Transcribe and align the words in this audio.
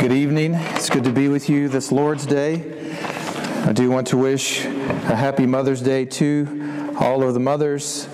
Good 0.00 0.12
evening. 0.12 0.54
It's 0.54 0.90
good 0.90 1.04
to 1.04 1.12
be 1.12 1.28
with 1.28 1.48
you 1.48 1.68
this 1.68 1.92
Lord's 1.92 2.26
Day. 2.26 2.90
I 3.64 3.72
do 3.72 3.90
want 3.90 4.08
to 4.08 4.18
wish 4.18 4.64
a 4.64 5.16
happy 5.16 5.46
Mother's 5.46 5.80
Day 5.80 6.04
to 6.04 6.94
all 6.98 7.22
of 7.22 7.32
the 7.32 7.40
mothers 7.40 8.08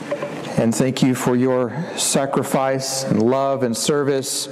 and 0.59 0.75
thank 0.75 1.03
you 1.03 1.15
for 1.15 1.35
your 1.35 1.73
sacrifice 1.97 3.05
and 3.05 3.23
love 3.23 3.63
and 3.63 3.77
service 3.77 4.47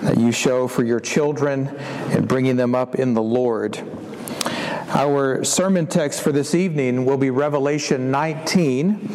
that 0.00 0.18
you 0.18 0.32
show 0.32 0.66
for 0.66 0.82
your 0.84 0.98
children 0.98 1.68
and 2.10 2.26
bringing 2.26 2.56
them 2.56 2.74
up 2.74 2.96
in 2.96 3.14
the 3.14 3.22
Lord. 3.22 3.78
Our 4.88 5.44
sermon 5.44 5.86
text 5.86 6.20
for 6.20 6.32
this 6.32 6.54
evening 6.54 7.04
will 7.04 7.16
be 7.16 7.30
Revelation 7.30 8.10
19, 8.10 9.08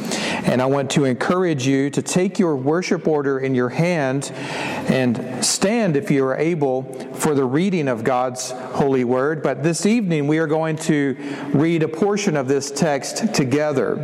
and 0.47 0.61
I 0.61 0.65
want 0.65 0.89
to 0.91 1.03
encourage 1.03 1.67
you 1.67 1.89
to 1.89 2.01
take 2.01 2.39
your 2.39 2.55
worship 2.55 3.05
order 3.05 3.39
in 3.39 3.53
your 3.53 3.67
hand 3.67 4.31
and 4.33 5.43
stand 5.43 5.97
if 5.97 6.09
you 6.09 6.25
are 6.25 6.37
able 6.37 6.83
for 7.15 7.35
the 7.35 7.43
reading 7.43 7.89
of 7.89 8.05
God's 8.05 8.51
holy 8.51 9.03
word. 9.03 9.43
But 9.43 9.61
this 9.61 9.85
evening 9.85 10.25
we 10.25 10.37
are 10.37 10.47
going 10.47 10.77
to 10.77 11.17
read 11.53 11.83
a 11.83 11.87
portion 11.89 12.37
of 12.37 12.47
this 12.47 12.71
text 12.71 13.33
together. 13.33 13.99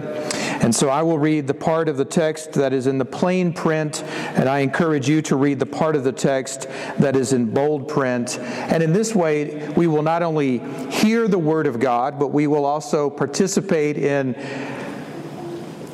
And 0.62 0.76
so 0.76 0.90
I 0.90 1.02
will 1.02 1.18
read 1.18 1.48
the 1.48 1.54
part 1.54 1.88
of 1.88 1.96
the 1.96 2.06
text 2.06 2.54
that 2.54 2.74
is 2.74 2.88
in 2.88 2.98
the 2.98 3.06
plain 3.06 3.54
print, 3.54 4.04
and 4.04 4.50
I 4.50 4.60
encourage 4.60 5.08
you 5.08 5.22
to 5.24 5.36
read 5.38 5.60
the 5.60 5.66
part 5.66 5.96
of 5.96 6.04
the 6.04 6.12
text 6.12 6.68
that 7.00 7.16
is 7.16 7.32
in 7.32 7.54
bold 7.54 7.88
print. 7.88 8.38
And 8.40 8.84
in 8.84 8.92
this 8.92 9.16
way, 9.16 9.70
we 9.70 9.88
will 9.88 10.04
not 10.04 10.24
only 10.24 10.60
hear 10.90 11.28
the 11.28 11.40
Word 11.40 11.68
of 11.68 11.80
God, 11.80 12.20
but 12.20 12.28
we 12.28 12.48
will 12.48 12.66
also 12.66 13.10
participate 13.10 13.98
in 13.98 14.36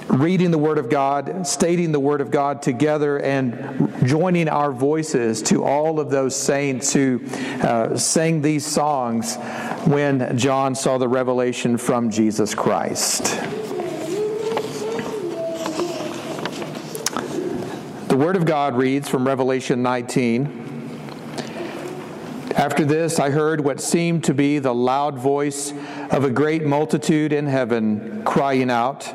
reading 0.09 0.52
the 0.52 0.58
Word 0.58 0.77
of 0.77 0.90
God, 0.90 1.45
stating 1.45 1.91
the 1.91 1.99
Word 1.99 2.22
of 2.22 2.31
God 2.31 2.62
together, 2.62 3.20
and 3.20 3.94
joining 4.05 4.50
our 4.50 4.72
voices 4.72 5.41
to 5.44 5.63
all 5.63 6.00
of 6.00 6.09
those 6.09 6.36
saints 6.36 6.91
who 6.91 7.22
uh, 7.62 7.95
sang 7.95 8.41
these 8.41 8.66
songs 8.66 9.36
when 9.86 10.38
John 10.38 10.73
saw 10.75 10.97
the 10.97 11.08
revelation 11.08 11.78
from 11.78 12.09
Jesus 12.09 12.56
Christ. 12.56 13.23
The 18.08 18.17
Word 18.17 18.36
of 18.36 18.45
God 18.45 18.75
reads 18.75 19.08
from 19.08 19.28
Revelation 19.28 19.84
19. 19.84 20.59
After 22.56 22.84
this, 22.84 23.19
I 23.19 23.30
heard 23.30 23.62
what 23.62 23.80
seemed 23.80 24.23
to 24.25 24.34
be 24.34 24.58
the 24.59 24.73
loud 24.73 25.19
voice 25.19 25.72
of 26.09 26.23
a 26.23 26.30
great 26.31 26.66
multitude 26.66 27.31
in 27.31 27.45
heaven 27.45 28.23
crying 28.25 28.72
out, 28.72 29.14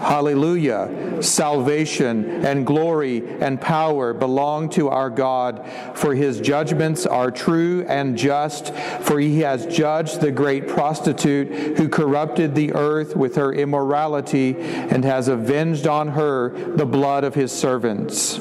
Hallelujah. 0.00 1.22
Salvation 1.22 2.44
and 2.44 2.64
glory 2.64 3.28
and 3.40 3.60
power 3.60 4.14
belong 4.14 4.70
to 4.70 4.88
our 4.88 5.10
God, 5.10 5.68
for 5.94 6.14
his 6.14 6.40
judgments 6.40 7.04
are 7.04 7.30
true 7.30 7.84
and 7.88 8.16
just, 8.16 8.72
for 9.00 9.18
he 9.18 9.40
has 9.40 9.66
judged 9.66 10.20
the 10.20 10.30
great 10.30 10.68
prostitute 10.68 11.76
who 11.76 11.88
corrupted 11.88 12.54
the 12.54 12.72
earth 12.74 13.16
with 13.16 13.34
her 13.34 13.52
immorality 13.52 14.56
and 14.56 15.04
has 15.04 15.26
avenged 15.26 15.86
on 15.86 16.08
her 16.08 16.50
the 16.76 16.86
blood 16.86 17.24
of 17.24 17.34
his 17.34 17.50
servants. 17.50 18.38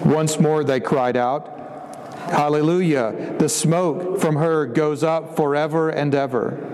Once 0.00 0.40
more 0.40 0.64
they 0.64 0.80
cried 0.80 1.16
out, 1.16 1.50
Hallelujah. 2.30 3.34
The 3.38 3.50
smoke 3.50 4.18
from 4.18 4.36
her 4.36 4.64
goes 4.64 5.04
up 5.04 5.36
forever 5.36 5.90
and 5.90 6.14
ever. 6.14 6.73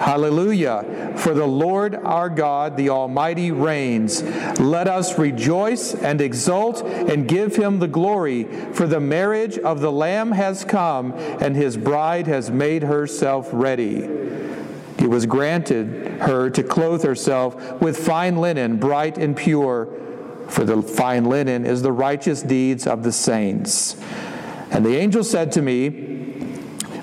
Hallelujah. 0.00 1.12
For 1.18 1.34
the 1.34 1.46
Lord 1.46 1.94
our 1.94 2.30
God, 2.30 2.78
the 2.78 2.88
Almighty, 2.88 3.50
reigns. 3.50 4.22
Let 4.58 4.88
us 4.88 5.18
rejoice 5.18 5.94
and 5.94 6.22
exult 6.22 6.80
and 6.80 7.28
give 7.28 7.56
him 7.56 7.80
the 7.80 7.86
glory, 7.86 8.44
for 8.72 8.86
the 8.86 8.98
marriage 8.98 9.58
of 9.58 9.80
the 9.82 9.92
Lamb 9.92 10.32
has 10.32 10.64
come, 10.64 11.12
and 11.12 11.54
his 11.54 11.76
bride 11.76 12.26
has 12.28 12.50
made 12.50 12.82
herself 12.84 13.50
ready. 13.52 13.96
It 14.98 15.10
was 15.10 15.26
granted 15.26 16.20
her 16.22 16.48
to 16.48 16.62
clothe 16.62 17.04
herself 17.04 17.82
with 17.82 17.98
fine 17.98 18.38
linen, 18.38 18.78
bright 18.78 19.18
and 19.18 19.36
pure, 19.36 19.86
for 20.48 20.64
the 20.64 20.80
fine 20.80 21.26
linen 21.26 21.66
is 21.66 21.82
the 21.82 21.92
righteous 21.92 22.42
deeds 22.42 22.86
of 22.86 23.02
the 23.02 23.12
saints. 23.12 24.00
And 24.70 24.86
the 24.86 24.96
angel 24.96 25.24
said 25.24 25.52
to 25.52 25.62
me, 25.62 26.09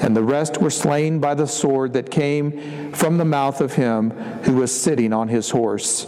and 0.00 0.16
the 0.16 0.22
rest 0.22 0.58
were 0.58 0.70
slain 0.70 1.18
by 1.18 1.34
the 1.34 1.46
sword 1.46 1.92
that 1.94 2.10
came 2.10 2.92
from 2.92 3.18
the 3.18 3.24
mouth 3.24 3.60
of 3.60 3.74
him 3.74 4.10
who 4.42 4.54
was 4.54 4.78
sitting 4.78 5.12
on 5.12 5.28
his 5.28 5.50
horse. 5.50 6.06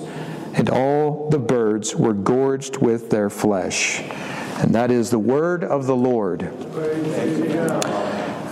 And 0.55 0.69
all 0.69 1.29
the 1.31 1.39
birds 1.39 1.95
were 1.95 2.15
gorged 2.15 2.79
with 2.79 3.11
their 3.11 3.31
flesh. 3.31 4.01
And 4.61 4.75
that 4.75 4.91
is 4.91 5.11
the 5.11 5.19
word 5.19 5.65
of 5.65 5.87
the 5.87 5.97
Lord. 5.97 6.43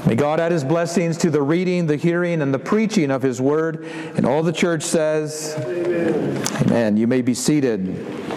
May 0.07 0.15
God 0.15 0.41
add 0.41 0.53
his 0.53 0.65
blessings 0.65 1.19
to 1.19 1.31
the 1.31 1.43
reading, 1.43 1.87
the 1.87 1.97
hearing, 1.97 2.41
and 2.41 2.55
the 2.55 2.59
preaching 2.59 3.11
of 3.11 3.21
his 3.21 3.41
word. 3.41 3.85
And 4.17 4.25
all 4.25 4.43
the 4.43 4.53
church 4.53 4.83
says, 4.83 5.55
Amen. 5.59 6.43
Amen. 6.63 6.97
You 6.97 7.07
may 7.07 7.21
be 7.21 7.35
seated. 7.35 8.28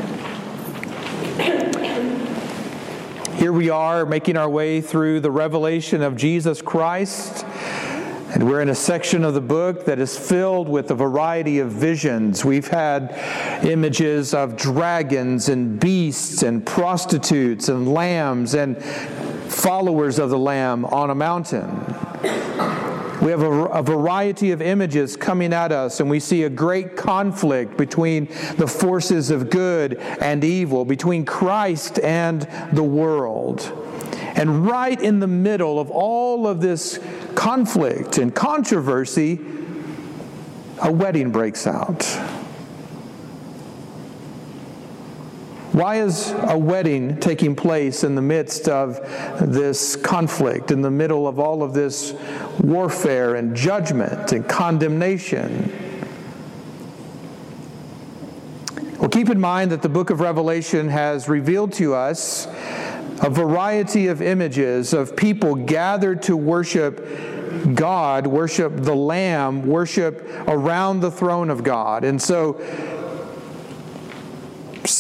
Here 3.42 3.52
we 3.52 3.72
are 3.72 4.06
making 4.06 4.38
our 4.38 4.48
way 4.48 4.82
through 4.82 5.22
the 5.22 5.32
revelation 5.32 6.04
of 6.04 6.16
Jesus 6.16 6.62
Christ. 6.62 7.44
And 7.44 8.48
we're 8.48 8.62
in 8.62 8.70
a 8.70 8.76
section 8.76 9.24
of 9.24 9.34
the 9.34 9.42
book 9.42 9.86
that 9.86 9.98
is 9.98 10.16
filled 10.16 10.70
with 10.70 10.92
a 10.92 10.94
variety 10.94 11.58
of 11.58 11.72
visions. 11.72 12.46
We've 12.46 12.68
had 12.68 13.18
images 13.66 14.36
of 14.36 14.58
dragons 14.58 15.50
and 15.50 15.80
beasts 15.80 16.44
and 16.44 16.64
prostitutes 16.64 17.68
and 17.68 17.92
lambs 17.92 18.54
and 18.54 18.80
followers 18.80 20.20
of 20.20 20.30
the 20.30 20.38
Lamb 20.38 20.86
on 20.86 21.10
a 21.10 21.16
mountain. 21.16 21.68
We 23.22 23.30
have 23.30 23.44
a, 23.44 23.66
a, 23.66 23.84
variety 23.84 24.50
of 24.50 24.64
images 24.64 25.16
coming 25.16 25.54
at 25.54 25.72
us, 25.72 26.00
and 26.00 26.10
we 26.10 26.20
see 26.20 26.44
a 26.44 26.50
great 26.50 26.98
conflict 26.98 27.78
between 27.78 28.26
the 28.58 28.66
forces 28.66 29.30
of 29.30 29.52
good 29.52 29.98
and 30.00 30.44
evil, 30.44 30.86
between 30.86 31.24
Christ 31.24 32.00
and 32.00 32.42
the 32.74 32.82
world. 32.82 33.62
And 34.36 34.66
right 34.66 35.00
in 35.00 35.20
the 35.20 35.28
middle 35.28 35.80
of 35.80 35.92
all 35.92 36.48
of 36.48 36.62
this 36.62 37.00
conflict 37.36 38.18
and 38.18 38.34
controversy, 38.34 39.40
a 40.82 40.92
wedding 40.92 41.30
breaks 41.30 41.68
out. 41.68 42.02
Why 45.72 46.02
is 46.02 46.32
a 46.32 46.58
wedding 46.58 47.18
taking 47.22 47.56
place 47.56 48.04
in 48.04 48.16
the 48.16 48.22
midst 48.22 48.68
of 48.68 49.00
this 49.40 49.96
conflict, 49.96 50.70
in 50.70 50.82
the 50.82 50.92
middle 50.92 51.30
of 51.30 51.40
all 51.40 51.64
of 51.64 51.74
this 51.74 52.14
warfare 52.60 53.36
and 53.36 53.56
judgment 53.56 54.34
and 54.34 54.48
condemnation? 54.48 55.72
Well, 58.98 59.10
keep 59.10 59.30
in 59.30 59.40
mind 59.40 59.72
that 59.72 59.82
the 59.82 59.90
book 59.90 60.10
of 60.10 60.20
Revelation 60.20 60.90
has 60.90 61.30
revealed 61.30 61.72
to 61.74 61.94
us 61.94 62.48
a 63.22 63.30
variety 63.30 64.08
of 64.08 64.22
images 64.22 64.94
of 64.94 65.16
people 65.16 65.56
gathered 65.56 66.22
to 66.24 66.36
worship 66.36 67.08
God, 67.76 68.28
worship 68.28 68.74
the 68.76 68.96
Lamb, 68.96 69.66
worship 69.68 70.28
around 70.48 71.00
the 71.00 71.12
throne 71.12 71.50
of 71.50 71.64
God. 71.64 72.04
And 72.04 72.22
so, 72.22 72.60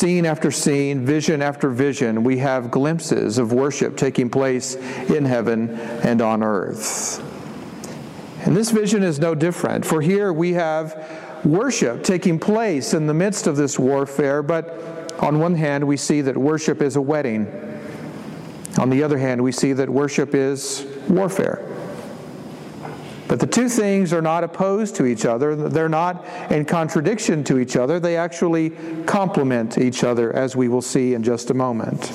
scene 0.01 0.25
after 0.25 0.49
scene, 0.49 1.05
vision 1.05 1.43
after 1.43 1.69
vision, 1.69 2.23
we 2.23 2.39
have 2.39 2.71
glimpses 2.71 3.37
of 3.37 3.53
worship 3.53 3.95
taking 3.95 4.31
place 4.31 4.73
in 5.11 5.23
heaven 5.23 5.69
and 6.01 6.23
on 6.23 6.41
earth. 6.41 7.19
And 8.43 8.57
this 8.57 8.71
vision 8.71 9.03
is 9.03 9.19
no 9.19 9.35
different, 9.35 9.85
for 9.85 10.01
here 10.01 10.33
we 10.33 10.53
have 10.53 11.39
worship 11.45 12.03
taking 12.03 12.39
place 12.39 12.95
in 12.95 13.05
the 13.05 13.13
midst 13.13 13.45
of 13.45 13.55
this 13.55 13.77
warfare, 13.77 14.41
but 14.41 15.13
on 15.19 15.37
one 15.37 15.53
hand, 15.53 15.85
we 15.85 15.97
see 15.97 16.21
that 16.21 16.35
worship 16.35 16.81
is 16.81 16.95
a 16.95 17.01
wedding. 17.01 17.45
On 18.79 18.89
the 18.89 19.03
other 19.03 19.19
hand, 19.19 19.39
we 19.39 19.51
see 19.51 19.71
that 19.73 19.87
worship 19.87 20.33
is 20.33 20.83
warfare. 21.09 21.63
But 23.31 23.39
the 23.39 23.47
two 23.47 23.69
things 23.69 24.11
are 24.11 24.21
not 24.21 24.43
opposed 24.43 24.97
to 24.97 25.05
each 25.05 25.23
other. 25.23 25.55
They're 25.55 25.87
not 25.87 26.25
in 26.51 26.65
contradiction 26.65 27.45
to 27.45 27.59
each 27.59 27.77
other. 27.77 27.97
They 27.97 28.17
actually 28.17 28.71
complement 29.05 29.77
each 29.77 30.03
other, 30.03 30.35
as 30.35 30.57
we 30.57 30.67
will 30.67 30.81
see 30.81 31.13
in 31.13 31.23
just 31.23 31.49
a 31.49 31.53
moment. 31.53 32.11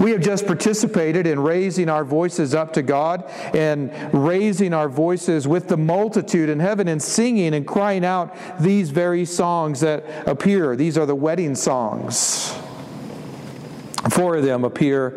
We 0.00 0.12
have 0.12 0.22
just 0.22 0.46
participated 0.46 1.26
in 1.26 1.38
raising 1.38 1.90
our 1.90 2.06
voices 2.06 2.54
up 2.54 2.72
to 2.72 2.80
God 2.80 3.24
and 3.54 3.92
raising 4.14 4.72
our 4.72 4.88
voices 4.88 5.46
with 5.46 5.68
the 5.68 5.76
multitude 5.76 6.48
in 6.48 6.58
heaven 6.58 6.88
and 6.88 7.02
singing 7.02 7.52
and 7.52 7.66
crying 7.66 8.02
out 8.02 8.34
these 8.58 8.88
very 8.88 9.26
songs 9.26 9.80
that 9.80 10.06
appear. 10.26 10.74
These 10.74 10.96
are 10.96 11.04
the 11.04 11.14
wedding 11.14 11.54
songs. 11.54 12.58
Four 14.08 14.36
of 14.36 14.44
them 14.44 14.64
appear. 14.64 15.10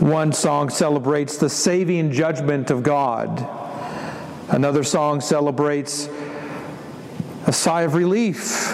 One 0.00 0.32
song 0.32 0.70
celebrates 0.70 1.36
the 1.36 1.48
saving 1.48 2.10
judgment 2.10 2.72
of 2.72 2.82
God. 2.82 3.60
Another 4.52 4.84
song 4.84 5.22
celebrates 5.22 6.10
a 7.46 7.52
sigh 7.54 7.82
of 7.82 7.94
relief 7.94 8.70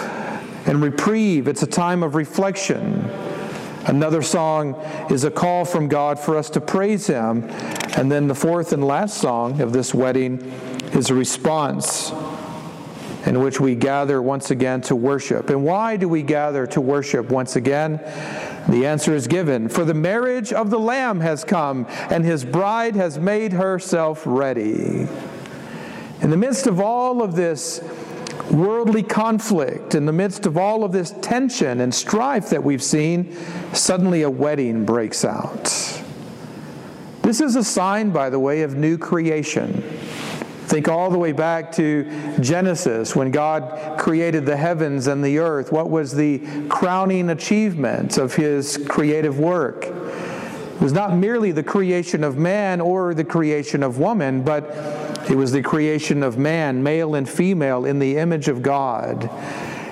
and 0.67 0.81
reprieve. 0.81 1.47
It's 1.47 1.63
a 1.63 1.67
time 1.67 2.03
of 2.03 2.15
reflection. 2.15 3.09
Another 3.85 4.21
song 4.21 4.75
is 5.09 5.23
a 5.23 5.31
call 5.31 5.63
from 5.63 5.87
God 5.87 6.19
for 6.19 6.35
us 6.35 6.49
to 6.49 6.59
praise 6.59 7.07
Him. 7.07 7.45
And 7.95 8.11
then 8.11 8.27
the 8.27 8.35
fourth 8.35 8.73
and 8.73 8.83
last 8.83 9.19
song 9.19 9.61
of 9.61 9.71
this 9.71 9.93
wedding 9.93 10.41
is 10.91 11.11
a 11.11 11.15
response 11.15 12.11
in 13.25 13.41
which 13.41 13.61
we 13.61 13.73
gather 13.73 14.21
once 14.21 14.51
again 14.51 14.81
to 14.81 14.97
worship. 14.97 15.49
And 15.49 15.63
why 15.63 15.95
do 15.95 16.09
we 16.09 16.23
gather 16.23 16.67
to 16.67 16.81
worship 16.81 17.29
once 17.29 17.55
again? 17.55 18.01
The 18.67 18.85
answer 18.85 19.15
is 19.15 19.27
given. 19.27 19.69
For 19.69 19.85
the 19.85 19.93
marriage 19.93 20.51
of 20.51 20.71
the 20.71 20.79
Lamb 20.79 21.21
has 21.21 21.45
come, 21.45 21.85
and 22.09 22.25
his 22.25 22.43
bride 22.43 22.97
has 22.97 23.17
made 23.17 23.53
herself 23.53 24.23
ready. 24.25 25.07
In 26.21 26.29
the 26.29 26.37
midst 26.37 26.67
of 26.67 26.79
all 26.79 27.21
of 27.21 27.35
this 27.35 27.81
worldly 28.51 29.03
conflict, 29.03 29.95
in 29.95 30.05
the 30.05 30.13
midst 30.13 30.45
of 30.45 30.57
all 30.57 30.83
of 30.83 30.91
this 30.91 31.11
tension 31.21 31.81
and 31.81 31.93
strife 31.93 32.49
that 32.49 32.63
we've 32.63 32.83
seen, 32.83 33.35
suddenly 33.73 34.23
a 34.23 34.29
wedding 34.29 34.85
breaks 34.85 35.23
out. 35.23 35.63
This 37.21 37.41
is 37.41 37.55
a 37.55 37.63
sign, 37.63 38.09
by 38.09 38.29
the 38.29 38.39
way, 38.39 38.63
of 38.63 38.75
new 38.75 38.97
creation. 38.97 39.83
Think 40.65 40.87
all 40.87 41.09
the 41.09 41.17
way 41.17 41.31
back 41.31 41.71
to 41.73 42.03
Genesis 42.39 43.15
when 43.15 43.31
God 43.31 43.97
created 43.99 44.45
the 44.45 44.57
heavens 44.57 45.07
and 45.07 45.23
the 45.23 45.39
earth. 45.39 45.71
What 45.71 45.89
was 45.89 46.13
the 46.13 46.39
crowning 46.69 47.29
achievement 47.29 48.17
of 48.17 48.35
his 48.35 48.83
creative 48.89 49.39
work? 49.39 49.87
It 50.79 50.83
was 50.83 50.93
not 50.93 51.13
merely 51.13 51.51
the 51.51 51.61
creation 51.61 52.23
of 52.23 52.37
man 52.37 52.79
or 52.79 53.13
the 53.13 53.25
creation 53.25 53.83
of 53.83 53.97
woman, 53.97 54.43
but 54.43 54.63
it 55.29 55.35
was 55.35 55.51
the 55.51 55.61
creation 55.61 56.23
of 56.23 56.37
man, 56.37 56.81
male 56.81 57.15
and 57.15 57.27
female, 57.27 57.83
in 57.83 57.99
the 57.99 58.15
image 58.15 58.47
of 58.47 58.61
God. 58.61 59.29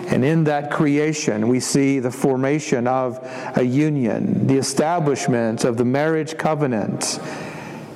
And 0.07 0.23
in 0.23 0.45
that 0.45 0.71
creation, 0.71 1.49
we 1.49 1.59
see 1.59 1.99
the 1.99 2.09
formation 2.09 2.87
of 2.87 3.19
a 3.57 3.63
union, 3.63 4.47
the 4.47 4.55
establishment 4.55 5.65
of 5.65 5.75
the 5.75 5.83
marriage 5.83 6.37
covenant. 6.37 7.19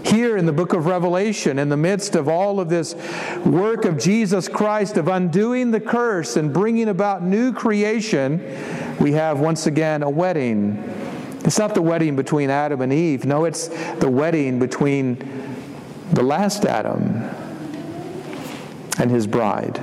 Here 0.03 0.35
in 0.35 0.45
the 0.45 0.51
book 0.51 0.73
of 0.73 0.85
Revelation, 0.85 1.59
in 1.59 1.69
the 1.69 1.77
midst 1.77 2.17
of 2.17 2.27
all 2.27 2.59
of 2.59 2.67
this 2.67 2.93
work 3.45 3.85
of 3.85 3.97
Jesus 3.97 4.49
Christ 4.49 4.97
of 4.97 5.07
undoing 5.07 5.71
the 5.71 5.79
curse 5.79 6.35
and 6.35 6.53
bringing 6.53 6.89
about 6.89 7.23
new 7.23 7.53
creation, 7.53 8.39
we 8.99 9.13
have 9.13 9.39
once 9.39 9.65
again 9.65 10.03
a 10.03 10.09
wedding. 10.09 10.83
It's 11.43 11.57
not 11.57 11.73
the 11.73 11.81
wedding 11.81 12.15
between 12.15 12.49
Adam 12.49 12.81
and 12.81 12.93
Eve. 12.93 13.25
No, 13.25 13.45
it's 13.45 13.67
the 13.95 14.09
wedding 14.09 14.59
between 14.59 15.15
the 16.11 16.23
last 16.23 16.65
Adam 16.65 17.23
and 18.99 19.09
his 19.09 19.25
bride. 19.25 19.81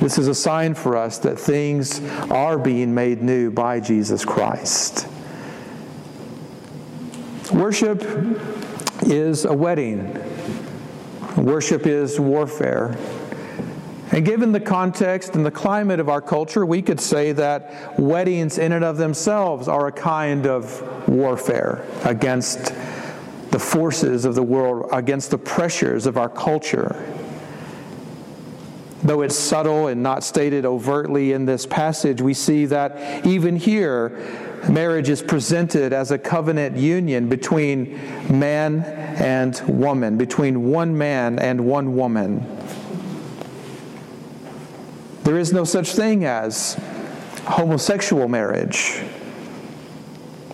This 0.00 0.18
is 0.18 0.28
a 0.28 0.34
sign 0.34 0.74
for 0.74 0.96
us 0.96 1.18
that 1.18 1.38
things 1.38 2.00
are 2.30 2.58
being 2.58 2.94
made 2.94 3.22
new 3.22 3.50
by 3.50 3.80
Jesus 3.80 4.24
Christ. 4.24 5.06
Worship 7.52 8.02
is 9.02 9.44
a 9.44 9.52
wedding. 9.52 10.12
Worship 11.36 11.86
is 11.86 12.18
warfare. 12.18 12.96
And 14.14 14.24
given 14.24 14.52
the 14.52 14.60
context 14.60 15.34
and 15.34 15.44
the 15.44 15.50
climate 15.50 15.98
of 15.98 16.08
our 16.08 16.20
culture, 16.20 16.64
we 16.64 16.82
could 16.82 17.00
say 17.00 17.32
that 17.32 17.98
weddings 17.98 18.58
in 18.58 18.70
and 18.70 18.84
of 18.84 18.96
themselves 18.96 19.66
are 19.66 19.88
a 19.88 19.92
kind 19.92 20.46
of 20.46 21.08
warfare 21.08 21.84
against 22.04 22.72
the 23.50 23.58
forces 23.58 24.24
of 24.24 24.36
the 24.36 24.42
world, 24.42 24.88
against 24.92 25.32
the 25.32 25.38
pressures 25.38 26.06
of 26.06 26.16
our 26.16 26.28
culture. 26.28 26.94
Though 29.02 29.22
it's 29.22 29.36
subtle 29.36 29.88
and 29.88 30.00
not 30.00 30.22
stated 30.22 30.64
overtly 30.64 31.32
in 31.32 31.44
this 31.44 31.66
passage, 31.66 32.22
we 32.22 32.34
see 32.34 32.66
that 32.66 33.26
even 33.26 33.56
here, 33.56 34.10
marriage 34.70 35.08
is 35.08 35.22
presented 35.22 35.92
as 35.92 36.12
a 36.12 36.18
covenant 36.18 36.76
union 36.76 37.28
between 37.28 37.98
man 38.30 38.84
and 39.18 39.60
woman, 39.66 40.16
between 40.18 40.70
one 40.70 40.96
man 40.96 41.40
and 41.40 41.66
one 41.66 41.96
woman. 41.96 42.46
There 45.24 45.38
is 45.38 45.54
no 45.54 45.64
such 45.64 45.94
thing 45.94 46.26
as 46.26 46.74
homosexual 47.44 48.28
marriage. 48.28 49.02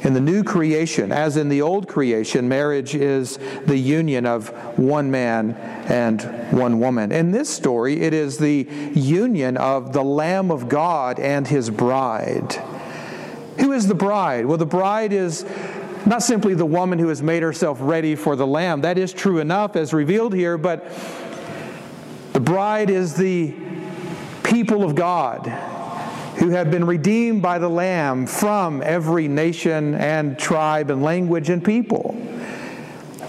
In 0.03 0.15
the 0.15 0.21
new 0.21 0.45
creation, 0.45 1.11
as 1.11 1.37
in 1.37 1.49
the 1.49 1.61
old 1.61 1.89
creation, 1.89 2.49
marriage 2.49 2.95
is 2.95 3.39
the 3.67 3.77
union 3.77 4.27
of 4.27 4.49
one 4.79 5.11
man 5.11 5.55
and 5.89 6.23
one 6.53 6.79
woman. 6.79 7.11
In 7.11 7.33
this 7.33 7.51
story, 7.51 8.01
it 8.01 8.15
is 8.15 8.39
the 8.39 8.67
union 8.95 9.57
of 9.57 9.93
the 9.93 10.05
Lamb 10.05 10.53
of 10.53 10.69
God 10.69 11.19
and 11.19 11.49
his 11.49 11.69
bride. 11.69 12.55
Who 13.59 13.73
is 13.73 13.89
the 13.89 13.95
bride? 13.95 14.47
Well, 14.47 14.57
the 14.57 14.67
bride 14.67 15.13
is 15.13 15.45
not 16.07 16.23
simply 16.23 16.55
the 16.55 16.65
woman 16.65 17.01
who 17.01 17.09
has 17.09 17.23
made 17.23 17.43
herself 17.43 17.79
ready 17.81 18.15
for 18.15 18.37
the 18.37 18.47
Lamb. 18.47 18.83
That 18.83 18.99
is 18.99 19.13
true 19.13 19.39
enough 19.41 19.75
as 19.75 19.93
revealed 19.93 20.33
here, 20.33 20.57
but 20.57 20.91
the 22.33 22.41
bride 22.41 22.89
is 22.89 23.17
the 23.17 23.55
people 24.51 24.83
of 24.83 24.95
God 24.95 25.47
who 26.39 26.51
have 26.51 26.71
been 26.71 26.85
redeemed 26.85 27.41
by 27.41 27.59
the 27.59 27.69
Lamb 27.69 28.27
from 28.27 28.83
every 28.83 29.29
nation 29.29 29.95
and 29.95 30.39
tribe 30.39 30.91
and 30.91 31.03
language 31.03 31.51
and 31.51 31.65
people. 31.65 32.17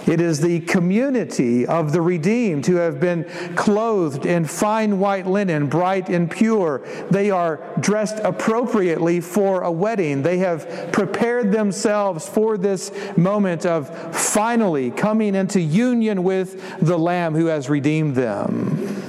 It 0.06 0.20
is 0.20 0.40
the 0.40 0.60
community 0.60 1.64
of 1.64 1.92
the 1.92 2.00
redeemed 2.00 2.66
who 2.66 2.76
have 2.76 2.98
been 2.98 3.24
clothed 3.54 4.26
in 4.26 4.44
fine 4.46 4.98
white 4.98 5.26
linen, 5.26 5.68
bright 5.68 6.08
and 6.08 6.28
pure. 6.28 6.84
They 7.10 7.30
are 7.30 7.60
dressed 7.78 8.18
appropriately 8.24 9.20
for 9.20 9.62
a 9.62 9.70
wedding. 9.70 10.22
They 10.22 10.38
have 10.38 10.90
prepared 10.90 11.52
themselves 11.52 12.28
for 12.28 12.58
this 12.58 12.90
moment 13.16 13.64
of 13.64 14.16
finally 14.16 14.90
coming 14.90 15.36
into 15.36 15.60
union 15.60 16.24
with 16.24 16.80
the 16.80 16.98
Lamb 16.98 17.34
who 17.34 17.46
has 17.46 17.70
redeemed 17.70 18.16
them. 18.16 19.01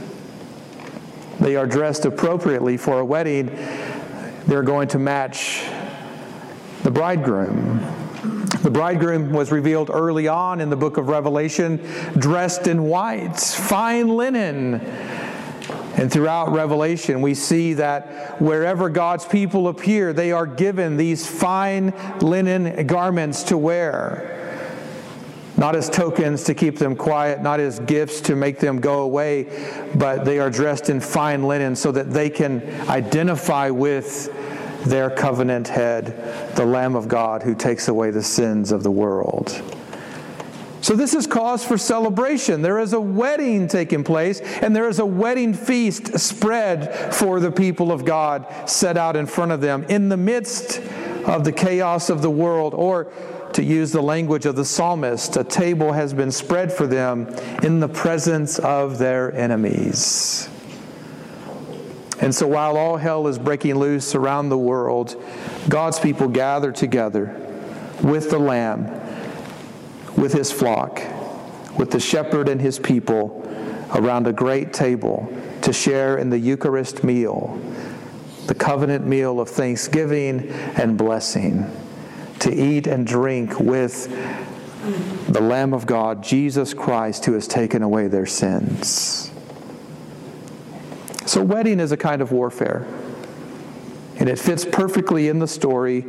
They 1.43 1.57
are 1.57 1.67
dressed 1.67 2.05
appropriately 2.05 2.77
for 2.77 2.99
a 2.99 3.05
wedding 3.05 3.49
they're 4.47 4.63
going 4.63 4.87
to 4.89 4.99
match 4.99 5.65
the 6.83 6.91
bridegroom. 6.91 7.79
The 8.61 8.71
bridegroom 8.71 9.33
was 9.33 9.51
revealed 9.51 9.89
early 9.93 10.29
on 10.29 10.61
in 10.61 10.69
the 10.69 10.77
book 10.77 10.95
of 10.95 11.09
Revelation, 11.09 11.85
dressed 12.17 12.67
in 12.67 12.83
white, 12.83 13.37
fine 13.37 14.07
linen. 14.07 14.75
And 15.95 16.11
throughout 16.11 16.53
Revelation, 16.53 17.21
we 17.21 17.33
see 17.35 17.73
that 17.73 18.41
wherever 18.41 18.87
God's 18.89 19.25
people 19.25 19.67
appear, 19.67 20.13
they 20.13 20.31
are 20.31 20.45
given 20.45 20.95
these 20.95 21.27
fine 21.27 21.93
linen 22.21 22.87
garments 22.87 23.43
to 23.43 23.57
wear. 23.57 24.42
Not 25.63 25.77
as 25.77 25.89
tokens 25.89 26.43
to 26.43 26.53
keep 26.53 26.77
them 26.77 26.93
quiet, 26.93 27.41
not 27.41 27.61
as 27.61 27.79
gifts 27.79 28.19
to 28.23 28.35
make 28.35 28.59
them 28.59 28.81
go 28.81 29.03
away, 29.03 29.47
but 29.95 30.25
they 30.25 30.37
are 30.37 30.49
dressed 30.49 30.89
in 30.89 30.99
fine 30.99 31.43
linen 31.43 31.77
so 31.77 31.89
that 31.93 32.11
they 32.11 32.29
can 32.29 32.61
identify 32.89 33.69
with 33.69 34.29
their 34.83 35.09
covenant 35.09 35.69
head, 35.69 36.55
the 36.57 36.65
Lamb 36.65 36.97
of 36.97 37.07
God 37.07 37.43
who 37.43 37.55
takes 37.55 37.87
away 37.87 38.11
the 38.11 38.21
sins 38.21 38.73
of 38.73 38.83
the 38.83 38.91
world. 38.91 39.61
So, 40.81 40.97
this 40.97 41.13
is 41.13 41.27
cause 41.27 41.63
for 41.63 41.77
celebration. 41.77 42.61
There 42.61 42.79
is 42.79 42.91
a 42.91 42.99
wedding 42.99 43.69
taking 43.69 44.03
place, 44.03 44.41
and 44.41 44.75
there 44.75 44.89
is 44.89 44.99
a 44.99 45.05
wedding 45.05 45.53
feast 45.53 46.19
spread 46.19 47.13
for 47.15 47.39
the 47.39 47.53
people 47.53 47.89
of 47.93 48.03
God 48.03 48.53
set 48.69 48.97
out 48.97 49.15
in 49.15 49.27
front 49.27 49.53
of 49.53 49.61
them 49.61 49.85
in 49.85 50.09
the 50.09 50.17
midst 50.17 50.81
of 51.25 51.45
the 51.45 51.53
chaos 51.53 52.09
of 52.09 52.21
the 52.21 52.29
world, 52.29 52.73
or 52.73 53.13
to 53.53 53.63
use 53.63 53.91
the 53.91 54.01
language 54.01 54.45
of 54.45 54.55
the 54.55 54.65
psalmist, 54.65 55.37
a 55.37 55.43
table 55.43 55.93
has 55.93 56.13
been 56.13 56.31
spread 56.31 56.71
for 56.71 56.87
them 56.87 57.27
in 57.61 57.79
the 57.79 57.87
presence 57.87 58.59
of 58.59 58.97
their 58.97 59.33
enemies. 59.33 60.49
And 62.19 62.33
so 62.33 62.47
while 62.47 62.77
all 62.77 62.97
hell 62.97 63.27
is 63.27 63.37
breaking 63.37 63.75
loose 63.75 64.15
around 64.15 64.49
the 64.49 64.57
world, 64.57 65.21
God's 65.67 65.99
people 65.99 66.27
gather 66.27 66.71
together 66.71 67.35
with 68.01 68.29
the 68.29 68.39
Lamb, 68.39 68.85
with 70.15 70.33
his 70.33 70.51
flock, 70.51 71.01
with 71.77 71.91
the 71.91 71.99
shepherd 71.99 72.49
and 72.49 72.61
his 72.61 72.79
people 72.79 73.41
around 73.93 74.27
a 74.27 74.33
great 74.33 74.73
table 74.73 75.31
to 75.61 75.73
share 75.73 76.17
in 76.17 76.29
the 76.29 76.39
Eucharist 76.39 77.03
meal, 77.03 77.59
the 78.47 78.55
covenant 78.55 79.05
meal 79.05 79.39
of 79.39 79.49
thanksgiving 79.49 80.49
and 80.75 80.97
blessing 80.97 81.69
to 82.43 82.53
eat 82.53 82.87
and 82.87 83.07
drink 83.07 83.59
with 83.59 84.09
the 85.29 85.41
Lamb 85.41 85.73
of 85.73 85.85
God, 85.85 86.21
Jesus 86.21 86.73
Christ, 86.73 87.25
who 87.25 87.33
has 87.33 87.47
taken 87.47 87.81
away 87.81 88.07
their 88.07 88.25
sins. 88.25 89.31
So, 91.25 91.41
wedding 91.41 91.79
is 91.79 91.93
a 91.93 91.97
kind 91.97 92.21
of 92.21 92.31
warfare. 92.31 92.85
And 94.19 94.29
it 94.29 94.37
fits 94.37 94.63
perfectly 94.63 95.27
in 95.27 95.39
the 95.39 95.47
story 95.47 96.05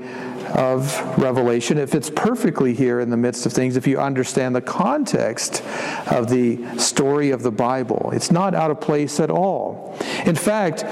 of 0.55 1.19
Revelation. 1.19 1.79
It 1.79 1.89
fits 1.89 2.11
perfectly 2.11 2.75
here 2.75 3.01
in 3.01 3.11
the 3.11 3.17
midst 3.17 3.47
of 3.47 3.53
things 3.53 3.77
if 3.77 3.87
you 3.87 3.99
understand 3.99 4.55
the 4.55 4.61
context 4.61 5.63
of 6.11 6.29
the 6.29 6.79
story 6.79 7.31
of 7.31 7.43
the 7.43 7.51
Bible. 7.51 8.11
It's 8.13 8.31
not 8.31 8.55
out 8.55 8.71
of 8.71 8.81
place 8.81 9.21
at 9.21 9.31
all. 9.31 9.97
In 10.27 10.35
fact, 10.35 10.85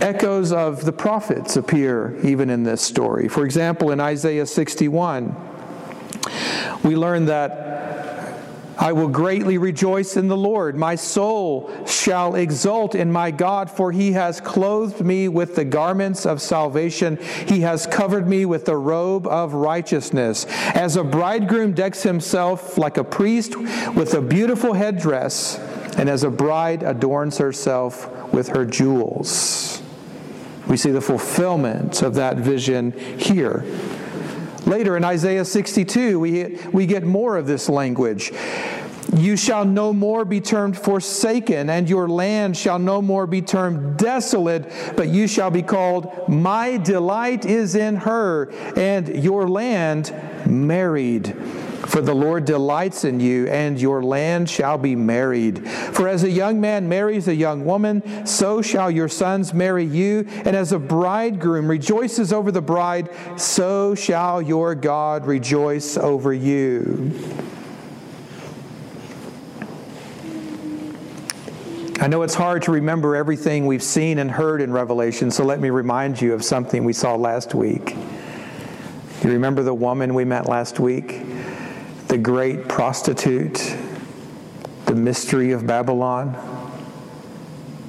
Echoes 0.00 0.52
of 0.52 0.84
the 0.84 0.92
prophets 0.92 1.56
appear 1.56 2.16
even 2.22 2.50
in 2.50 2.62
this 2.62 2.80
story. 2.80 3.28
For 3.28 3.44
example, 3.44 3.90
in 3.90 4.00
Isaiah 4.00 4.46
61, 4.46 5.34
we 6.84 6.94
learn 6.94 7.26
that 7.26 7.68
I 8.78 8.92
will 8.92 9.08
greatly 9.08 9.58
rejoice 9.58 10.16
in 10.16 10.28
the 10.28 10.36
Lord. 10.36 10.76
My 10.76 10.94
soul 10.94 11.68
shall 11.84 12.36
exult 12.36 12.94
in 12.94 13.10
my 13.10 13.32
God, 13.32 13.68
for 13.68 13.90
he 13.90 14.12
has 14.12 14.40
clothed 14.40 15.00
me 15.00 15.26
with 15.26 15.56
the 15.56 15.64
garments 15.64 16.24
of 16.24 16.40
salvation. 16.40 17.16
He 17.48 17.62
has 17.62 17.88
covered 17.88 18.28
me 18.28 18.44
with 18.44 18.66
the 18.66 18.76
robe 18.76 19.26
of 19.26 19.52
righteousness. 19.52 20.46
As 20.76 20.94
a 20.94 21.02
bridegroom 21.02 21.72
decks 21.72 22.04
himself 22.04 22.78
like 22.78 22.98
a 22.98 23.04
priest 23.04 23.56
with 23.56 24.14
a 24.14 24.22
beautiful 24.22 24.74
headdress, 24.74 25.58
and 25.98 26.08
as 26.08 26.22
a 26.22 26.30
bride 26.30 26.84
adorns 26.84 27.38
herself 27.38 28.32
with 28.32 28.46
her 28.48 28.64
jewels. 28.64 29.67
We 30.68 30.76
see 30.76 30.90
the 30.90 31.00
fulfillment 31.00 32.02
of 32.02 32.14
that 32.16 32.36
vision 32.36 32.92
here. 32.92 33.64
Later 34.66 34.96
in 34.98 35.04
Isaiah 35.04 35.44
62, 35.44 36.20
we, 36.20 36.58
we 36.72 36.86
get 36.86 37.04
more 37.04 37.38
of 37.38 37.46
this 37.46 37.70
language. 37.70 38.32
You 39.16 39.38
shall 39.38 39.64
no 39.64 39.94
more 39.94 40.26
be 40.26 40.42
termed 40.42 40.76
forsaken, 40.76 41.70
and 41.70 41.88
your 41.88 42.08
land 42.08 42.56
shall 42.56 42.78
no 42.78 43.00
more 43.00 43.26
be 43.26 43.40
termed 43.40 43.96
desolate, 43.96 44.70
but 44.94 45.08
you 45.08 45.26
shall 45.26 45.50
be 45.50 45.62
called, 45.62 46.28
My 46.28 46.76
delight 46.76 47.46
is 47.46 47.74
in 47.74 47.96
her, 47.96 48.50
and 48.76 49.24
your 49.24 49.48
land 49.48 50.14
married. 50.46 51.34
For 51.88 52.02
the 52.02 52.14
Lord 52.14 52.44
delights 52.44 53.04
in 53.04 53.18
you, 53.18 53.48
and 53.48 53.80
your 53.80 54.02
land 54.02 54.50
shall 54.50 54.76
be 54.76 54.94
married. 54.94 55.66
For 55.66 56.06
as 56.06 56.22
a 56.22 56.30
young 56.30 56.60
man 56.60 56.86
marries 56.86 57.28
a 57.28 57.34
young 57.34 57.64
woman, 57.64 58.26
so 58.26 58.60
shall 58.60 58.90
your 58.90 59.08
sons 59.08 59.54
marry 59.54 59.84
you. 59.84 60.26
And 60.44 60.54
as 60.54 60.72
a 60.72 60.78
bridegroom 60.78 61.66
rejoices 61.66 62.30
over 62.30 62.52
the 62.52 62.60
bride, 62.60 63.08
so 63.36 63.94
shall 63.94 64.42
your 64.42 64.74
God 64.74 65.26
rejoice 65.26 65.96
over 65.96 66.34
you. 66.34 67.10
I 72.00 72.06
know 72.06 72.20
it's 72.22 72.34
hard 72.34 72.62
to 72.64 72.70
remember 72.70 73.16
everything 73.16 73.66
we've 73.66 73.82
seen 73.82 74.18
and 74.18 74.30
heard 74.30 74.60
in 74.60 74.72
Revelation, 74.72 75.30
so 75.30 75.42
let 75.42 75.58
me 75.58 75.70
remind 75.70 76.20
you 76.20 76.34
of 76.34 76.44
something 76.44 76.84
we 76.84 76.92
saw 76.92 77.16
last 77.16 77.54
week. 77.54 77.96
You 79.24 79.30
remember 79.30 79.62
the 79.62 79.74
woman 79.74 80.12
we 80.12 80.26
met 80.26 80.46
last 80.46 80.78
week? 80.78 81.22
The 82.08 82.18
great 82.18 82.68
prostitute, 82.68 83.76
the 84.86 84.94
mystery 84.94 85.52
of 85.52 85.66
Babylon. 85.66 86.36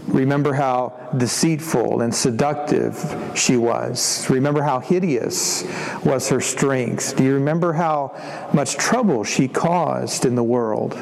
Remember 0.07 0.53
how 0.53 1.09
deceitful 1.17 2.01
and 2.01 2.13
seductive 2.13 3.31
she 3.35 3.55
was. 3.55 4.29
Remember 4.29 4.61
how 4.61 4.79
hideous 4.79 5.63
was 6.03 6.29
her 6.29 6.41
strength. 6.41 7.15
Do 7.15 7.23
you 7.23 7.35
remember 7.35 7.73
how 7.73 8.49
much 8.53 8.75
trouble 8.75 9.23
she 9.23 9.47
caused 9.47 10.25
in 10.25 10.35
the 10.35 10.43
world? 10.43 10.97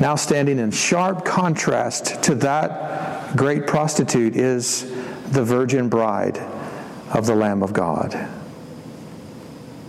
Now, 0.00 0.14
standing 0.14 0.58
in 0.58 0.70
sharp 0.70 1.24
contrast 1.24 2.22
to 2.24 2.34
that 2.36 3.36
great 3.36 3.66
prostitute 3.66 4.36
is 4.36 4.90
the 5.30 5.42
virgin 5.42 5.88
bride 5.88 6.38
of 7.12 7.26
the 7.26 7.34
Lamb 7.34 7.62
of 7.62 7.72
God. 7.72 8.28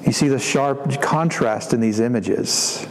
You 0.06 0.12
see 0.12 0.28
the 0.28 0.40
sharp 0.40 1.02
contrast 1.02 1.74
in 1.74 1.82
these 1.82 2.00
images. 2.00 2.86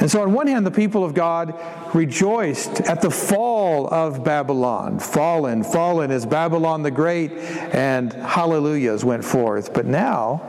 And 0.00 0.10
so, 0.10 0.22
on 0.22 0.32
one 0.32 0.46
hand, 0.46 0.64
the 0.64 0.70
people 0.70 1.04
of 1.04 1.14
God 1.14 1.54
rejoiced 1.94 2.82
at 2.82 3.00
the 3.00 3.10
fall 3.10 3.92
of 3.92 4.22
Babylon. 4.22 5.00
Fallen, 5.00 5.64
fallen 5.64 6.10
is 6.10 6.24
Babylon 6.24 6.82
the 6.82 6.90
Great, 6.90 7.32
and 7.32 8.12
hallelujahs 8.12 9.04
went 9.04 9.24
forth. 9.24 9.74
But 9.74 9.86
now, 9.86 10.42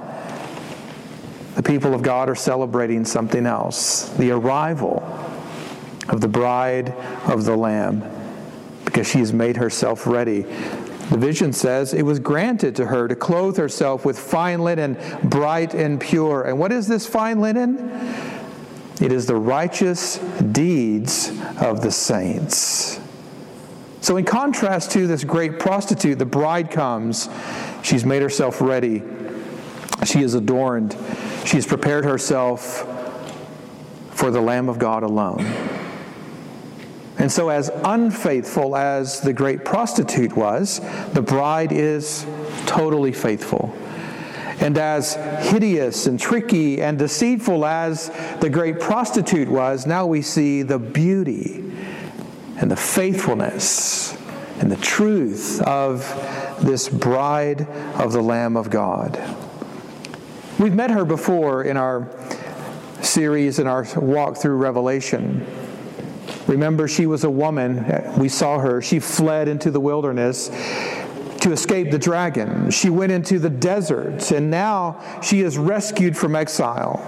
the 1.55 1.63
people 1.63 1.93
of 1.93 2.01
God 2.03 2.29
are 2.29 2.35
celebrating 2.35 3.05
something 3.05 3.45
else 3.45 4.09
the 4.17 4.31
arrival 4.31 5.03
of 6.09 6.21
the 6.21 6.27
bride 6.27 6.89
of 7.25 7.45
the 7.45 7.55
Lamb, 7.55 8.03
because 8.85 9.09
she 9.09 9.19
has 9.19 9.33
made 9.33 9.57
herself 9.57 10.05
ready 10.07 10.45
The 11.09 11.17
vision 11.17 11.53
says 11.53 11.93
it 11.93 12.03
was 12.03 12.19
granted 12.19 12.75
to 12.75 12.85
her 12.85 13.07
to 13.07 13.15
clothe 13.15 13.57
herself 13.57 14.05
with 14.05 14.17
fine 14.17 14.63
linen, 14.63 14.97
bright 15.23 15.73
and 15.73 15.99
pure. 15.99 16.43
And 16.43 16.59
what 16.59 16.71
is 16.71 16.87
this 16.87 17.07
fine 17.07 17.41
linen? 17.41 17.89
It 19.01 19.11
is 19.11 19.25
the 19.25 19.35
righteous 19.35 20.17
deeds 20.17 21.29
of 21.59 21.81
the 21.81 21.91
saints. 21.91 22.99
So, 24.01 24.17
in 24.17 24.25
contrast 24.25 24.91
to 24.91 25.07
this 25.07 25.23
great 25.23 25.59
prostitute, 25.59 26.19
the 26.19 26.25
bride 26.25 26.69
comes. 26.69 27.27
She's 27.81 28.05
made 28.05 28.21
herself 28.21 28.61
ready. 28.61 29.03
She 30.05 30.21
is 30.21 30.35
adorned. 30.35 30.95
She's 31.45 31.65
prepared 31.65 32.05
herself 32.05 32.85
for 34.11 34.31
the 34.31 34.41
Lamb 34.41 34.69
of 34.69 34.79
God 34.79 35.03
alone. 35.03 35.45
And 37.19 37.29
so, 37.29 37.49
as 37.49 37.69
unfaithful 37.83 38.77
as 38.77 39.19
the 39.19 39.33
great 39.33 39.65
prostitute 39.65 40.35
was, 40.35 40.79
the 41.11 41.21
bride 41.21 41.73
is 41.73 42.25
totally 42.65 43.11
faithful. 43.11 43.75
And 44.61 44.77
as 44.77 45.15
hideous 45.49 46.05
and 46.07 46.17
tricky 46.17 46.81
and 46.81 46.97
deceitful 46.97 47.65
as 47.65 48.09
the 48.39 48.49
great 48.49 48.79
prostitute 48.79 49.49
was, 49.49 49.85
now 49.85 50.05
we 50.05 50.21
see 50.21 50.63
the 50.63 50.79
beauty 50.79 51.63
and 52.57 52.71
the 52.71 52.77
faithfulness 52.77 54.17
and 54.59 54.71
the 54.71 54.77
truth 54.77 55.61
of 55.61 56.01
this 56.61 56.87
bride 56.87 57.67
of 57.95 58.13
the 58.13 58.21
Lamb 58.21 58.55
of 58.55 58.69
God. 58.69 59.17
We've 60.57 60.75
met 60.75 60.91
her 60.91 61.05
before 61.05 61.63
in 61.63 61.77
our 61.77 62.09
series, 63.01 63.59
in 63.59 63.67
our 63.67 63.85
walk 63.95 64.37
through 64.37 64.55
Revelation. 64.55 65.45
Remember, 66.49 66.87
she 66.87 67.05
was 67.05 67.23
a 67.23 67.29
woman. 67.29 67.85
We 68.17 68.27
saw 68.27 68.57
her. 68.57 68.81
She 68.81 68.99
fled 68.99 69.47
into 69.47 69.69
the 69.69 69.79
wilderness 69.79 70.47
to 71.41 71.51
escape 71.51 71.91
the 71.91 71.99
dragon. 71.99 72.71
She 72.71 72.89
went 72.89 73.11
into 73.11 73.37
the 73.37 73.51
desert, 73.51 74.31
and 74.31 74.49
now 74.49 74.99
she 75.21 75.41
is 75.41 75.59
rescued 75.59 76.17
from 76.17 76.35
exile. 76.35 77.05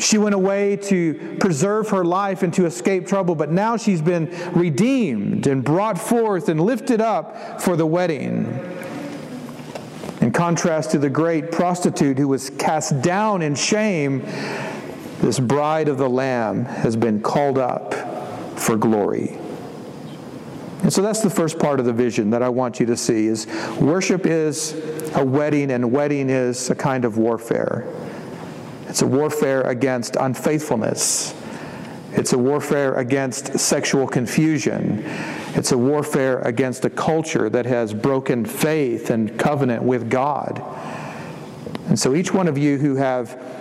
She 0.00 0.18
went 0.18 0.34
away 0.34 0.76
to 0.76 1.36
preserve 1.38 1.90
her 1.90 2.04
life 2.04 2.42
and 2.42 2.52
to 2.54 2.66
escape 2.66 3.06
trouble, 3.06 3.36
but 3.36 3.52
now 3.52 3.76
she's 3.76 4.02
been 4.02 4.28
redeemed 4.52 5.46
and 5.46 5.62
brought 5.62 5.96
forth 5.96 6.48
and 6.48 6.60
lifted 6.60 7.00
up 7.00 7.62
for 7.62 7.76
the 7.76 7.86
wedding. 7.86 8.46
In 10.20 10.32
contrast 10.32 10.90
to 10.90 10.98
the 10.98 11.08
great 11.08 11.52
prostitute 11.52 12.18
who 12.18 12.26
was 12.26 12.50
cast 12.50 13.00
down 13.00 13.42
in 13.42 13.54
shame, 13.54 14.22
this 15.20 15.38
bride 15.38 15.88
of 15.88 15.98
the 15.98 16.08
Lamb 16.08 16.64
has 16.64 16.96
been 16.96 17.20
called 17.20 17.58
up 17.58 18.07
for 18.58 18.76
glory. 18.76 19.38
And 20.82 20.92
so 20.92 21.02
that's 21.02 21.20
the 21.20 21.30
first 21.30 21.58
part 21.58 21.80
of 21.80 21.86
the 21.86 21.92
vision 21.92 22.30
that 22.30 22.42
I 22.42 22.48
want 22.48 22.80
you 22.80 22.86
to 22.86 22.96
see 22.96 23.26
is 23.26 23.46
worship 23.80 24.26
is 24.26 24.74
a 25.14 25.24
wedding 25.24 25.70
and 25.70 25.90
wedding 25.90 26.30
is 26.30 26.70
a 26.70 26.74
kind 26.74 27.04
of 27.04 27.18
warfare. 27.18 27.86
It's 28.86 29.02
a 29.02 29.06
warfare 29.06 29.62
against 29.62 30.16
unfaithfulness. 30.16 31.34
It's 32.12 32.32
a 32.32 32.38
warfare 32.38 32.94
against 32.94 33.58
sexual 33.58 34.06
confusion. 34.06 35.02
It's 35.54 35.72
a 35.72 35.78
warfare 35.78 36.38
against 36.40 36.84
a 36.84 36.90
culture 36.90 37.50
that 37.50 37.66
has 37.66 37.92
broken 37.92 38.46
faith 38.46 39.10
and 39.10 39.38
covenant 39.38 39.82
with 39.82 40.08
God. 40.08 40.62
And 41.88 41.98
so 41.98 42.14
each 42.14 42.32
one 42.32 42.48
of 42.48 42.56
you 42.56 42.78
who 42.78 42.96
have 42.96 43.57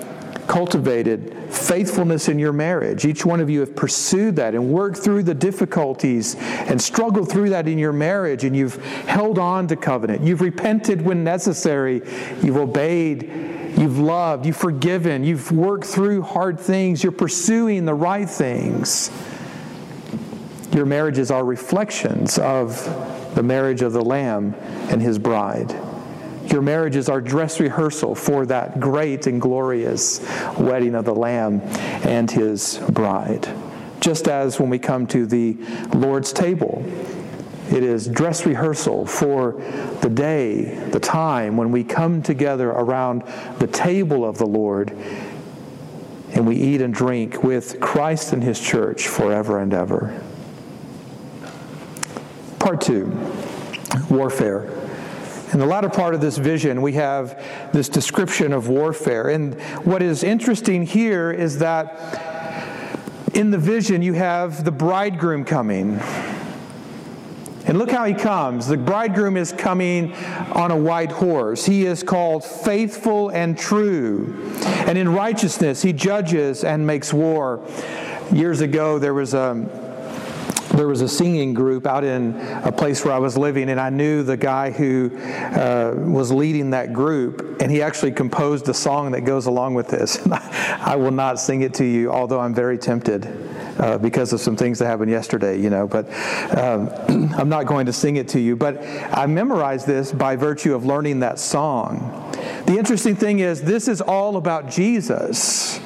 cultivated 0.47 1.35
faithfulness 1.49 2.29
in 2.29 2.39
your 2.39 2.53
marriage, 2.53 3.05
each 3.05 3.25
one 3.25 3.39
of 3.39 3.49
you 3.49 3.59
have 3.59 3.75
pursued 3.75 4.35
that 4.37 4.55
and 4.55 4.69
worked 4.69 4.97
through 4.97 5.23
the 5.23 5.33
difficulties 5.33 6.35
and 6.35 6.81
struggled 6.81 7.29
through 7.29 7.49
that 7.49 7.67
in 7.67 7.77
your 7.77 7.93
marriage, 7.93 8.43
and 8.43 8.55
you've 8.55 8.75
held 9.05 9.37
on 9.37 9.67
to 9.67 9.75
covenant. 9.75 10.23
You've 10.23 10.41
repented 10.41 11.01
when 11.01 11.23
necessary. 11.23 12.01
You've 12.41 12.57
obeyed 12.57 13.57
You've 13.77 13.99
loved, 13.99 14.47
you've 14.47 14.57
forgiven, 14.57 15.23
you've 15.23 15.51
worked 15.51 15.85
through 15.85 16.23
hard 16.23 16.59
things, 16.59 17.03
you're 17.03 17.11
pursuing 17.11 17.85
the 17.85 17.93
right 17.93 18.27
things. 18.27 19.11
Your 20.71 20.87
marriages 20.87 21.29
are 21.29 21.45
reflections 21.45 22.39
of 22.39 22.83
the 23.35 23.43
marriage 23.43 23.83
of 23.83 23.93
the 23.93 24.01
Lamb 24.01 24.55
and 24.89 24.99
his 24.99 25.19
bride. 25.19 25.75
Your 26.47 26.61
marriages 26.61 27.09
are 27.09 27.19
dress 27.19 27.59
rehearsal 27.59 28.15
for 28.15 28.45
that 28.45 28.79
great 28.79 29.27
and 29.27 29.41
glorious 29.41 30.21
wedding 30.57 30.95
of 30.95 31.03
the 31.03 31.13
Lamb 31.13 31.61
and 31.61 32.31
his 32.31 32.77
bride. 32.89 33.47
Just 33.99 34.27
as 34.29 34.59
when 34.59 34.69
we 34.69 34.79
come 34.79 35.07
to 35.07 35.25
the 35.25 35.57
Lord's 35.93 36.31
table, 36.31 36.85
it 37.69 37.83
is 37.83 38.07
dress 38.07 38.45
rehearsal 38.45 39.05
for 39.05 39.61
the 40.01 40.09
day, 40.09 40.75
the 40.89 41.01
time 41.01 41.57
when 41.57 41.71
we 41.71 41.83
come 41.83 42.21
together 42.21 42.69
around 42.69 43.23
the 43.59 43.67
table 43.67 44.23
of 44.23 44.37
the 44.37 44.45
Lord 44.45 44.91
and 46.31 46.47
we 46.47 46.55
eat 46.55 46.81
and 46.81 46.93
drink 46.93 47.43
with 47.43 47.79
Christ 47.81 48.31
and 48.31 48.41
His 48.41 48.59
church 48.59 49.07
forever 49.07 49.59
and 49.59 49.73
ever. 49.73 50.21
Part 52.59 52.79
two 52.81 53.07
warfare. 54.09 54.86
In 55.53 55.59
the 55.59 55.65
latter 55.65 55.89
part 55.89 56.13
of 56.13 56.19
this 56.19 56.37
vision, 56.37 56.81
we 56.81 56.93
have 56.93 57.41
this 57.71 57.87
description 57.87 58.51
of 58.51 58.67
warfare. 58.67 59.29
And 59.29 59.53
what 59.85 60.01
is 60.01 60.23
interesting 60.23 60.83
here 60.83 61.31
is 61.31 61.59
that 61.59 62.35
in 63.33 63.51
the 63.51 63.57
vision, 63.57 64.01
you 64.01 64.13
have 64.13 64.65
the 64.65 64.71
bridegroom 64.71 65.45
coming. 65.45 65.99
And 67.65 67.77
look 67.77 67.91
how 67.91 68.05
he 68.05 68.13
comes. 68.13 68.67
The 68.67 68.77
bridegroom 68.77 69.37
is 69.37 69.53
coming 69.53 70.13
on 70.53 70.71
a 70.71 70.77
white 70.77 71.11
horse. 71.11 71.65
He 71.65 71.85
is 71.85 72.03
called 72.03 72.43
faithful 72.43 73.29
and 73.29 73.57
true. 73.57 74.53
And 74.87 74.97
in 74.97 75.09
righteousness, 75.09 75.81
he 75.81 75.93
judges 75.93 76.63
and 76.63 76.85
makes 76.85 77.13
war. 77.13 77.61
Years 78.33 78.59
ago, 78.59 78.99
there 78.99 79.13
was 79.13 79.33
a 79.33 79.86
there 80.69 80.87
was 80.87 81.01
a 81.01 81.07
singing 81.07 81.53
group 81.53 81.85
out 81.85 82.03
in 82.03 82.35
a 82.63 82.71
place 82.71 83.03
where 83.03 83.13
I 83.13 83.19
was 83.19 83.37
living, 83.37 83.69
and 83.69 83.79
I 83.79 83.89
knew 83.89 84.23
the 84.23 84.37
guy 84.37 84.71
who 84.71 85.11
uh, 85.17 85.93
was 85.95 86.31
leading 86.31 86.71
that 86.71 86.93
group, 86.93 87.61
and 87.61 87.71
he 87.71 87.81
actually 87.81 88.11
composed 88.11 88.67
a 88.69 88.73
song 88.73 89.11
that 89.11 89.21
goes 89.21 89.45
along 89.45 89.73
with 89.73 89.87
this. 89.87 90.19
I 90.31 90.95
will 90.95 91.11
not 91.11 91.39
sing 91.39 91.61
it 91.61 91.73
to 91.75 91.85
you, 91.85 92.11
although 92.11 92.39
I'm 92.39 92.53
very 92.53 92.77
tempted 92.77 93.25
uh, 93.79 93.97
because 93.97 94.33
of 94.33 94.39
some 94.39 94.55
things 94.55 94.79
that 94.79 94.85
happened 94.85 95.11
yesterday, 95.11 95.59
you 95.59 95.69
know. 95.69 95.87
But 95.87 96.07
um, 96.57 96.89
I'm 97.37 97.49
not 97.49 97.65
going 97.65 97.85
to 97.85 97.93
sing 97.93 98.15
it 98.15 98.27
to 98.29 98.39
you. 98.39 98.55
But 98.55 98.81
I 99.11 99.25
memorized 99.27 99.87
this 99.87 100.11
by 100.11 100.35
virtue 100.35 100.75
of 100.75 100.85
learning 100.85 101.19
that 101.19 101.39
song. 101.39 102.13
The 102.65 102.77
interesting 102.77 103.15
thing 103.15 103.39
is, 103.39 103.61
this 103.61 103.87
is 103.87 104.01
all 104.01 104.37
about 104.37 104.69
Jesus. 104.69 105.79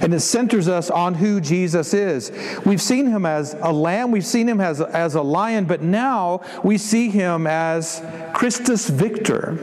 And 0.00 0.14
it 0.14 0.20
centers 0.20 0.68
us 0.68 0.90
on 0.90 1.14
who 1.14 1.40
Jesus 1.40 1.94
is. 1.94 2.32
We've 2.64 2.82
seen 2.82 3.06
him 3.06 3.26
as 3.26 3.54
a 3.60 3.72
lamb, 3.72 4.10
we've 4.10 4.26
seen 4.26 4.48
him 4.48 4.60
as, 4.60 4.80
as 4.80 5.14
a 5.14 5.22
lion, 5.22 5.64
but 5.64 5.82
now 5.82 6.42
we 6.62 6.78
see 6.78 7.08
him 7.08 7.46
as 7.46 8.02
Christus 8.34 8.88
Victor. 8.88 9.58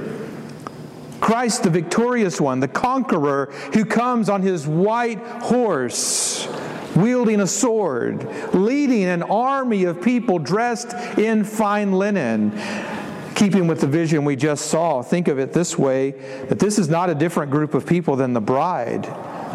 Christ, 1.19 1.63
the 1.63 1.69
victorious 1.69 2.41
one, 2.41 2.60
the 2.60 2.67
conqueror 2.67 3.46
who 3.74 3.86
comes 3.86 4.28
on 4.28 4.41
his 4.41 4.67
white 4.67 5.19
horse 5.19 6.48
wielding 6.96 7.41
a 7.41 7.48
sword, 7.48 8.28
leading 8.54 9.06
an 9.06 9.24
army 9.24 9.86
of 9.86 10.02
people 10.02 10.39
dressed 10.39 10.93
in 11.17 11.43
fine 11.43 11.93
linen. 11.93 12.52
Keeping 13.36 13.67
with 13.67 13.82
the 13.82 13.88
vision 13.88 14.26
we 14.26 14.36
just 14.36 14.67
saw, 14.67 15.02
think 15.02 15.28
of 15.28 15.39
it 15.39 15.54
this 15.54 15.78
way 15.78 16.12
that 16.50 16.60
this 16.60 16.78
is 16.78 16.88
not 16.88 17.10
a 17.10 17.15
different 17.15 17.52
group 17.52 17.74
of 17.74 17.86
people 17.86 18.15
than 18.15 18.34
the 18.34 18.41
bride. 18.41 19.06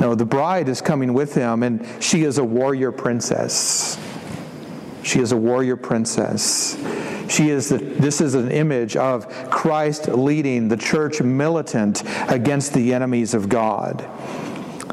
No, 0.00 0.14
the 0.14 0.24
bride 0.24 0.68
is 0.68 0.80
coming 0.80 1.12
with 1.12 1.34
him, 1.34 1.62
and 1.62 1.84
she 2.02 2.24
is 2.24 2.38
a 2.38 2.44
warrior 2.44 2.92
princess. 2.92 3.98
She 5.02 5.20
is 5.20 5.32
a 5.32 5.36
warrior 5.36 5.76
princess. 5.76 6.76
She 7.28 7.50
is 7.50 7.68
the, 7.68 7.78
this 7.78 8.20
is 8.20 8.34
an 8.34 8.50
image 8.50 8.96
of 8.96 9.28
Christ 9.50 10.08
leading 10.08 10.68
the 10.68 10.76
church 10.76 11.20
militant 11.20 12.02
against 12.28 12.74
the 12.74 12.94
enemies 12.94 13.34
of 13.34 13.48
God. 13.48 14.08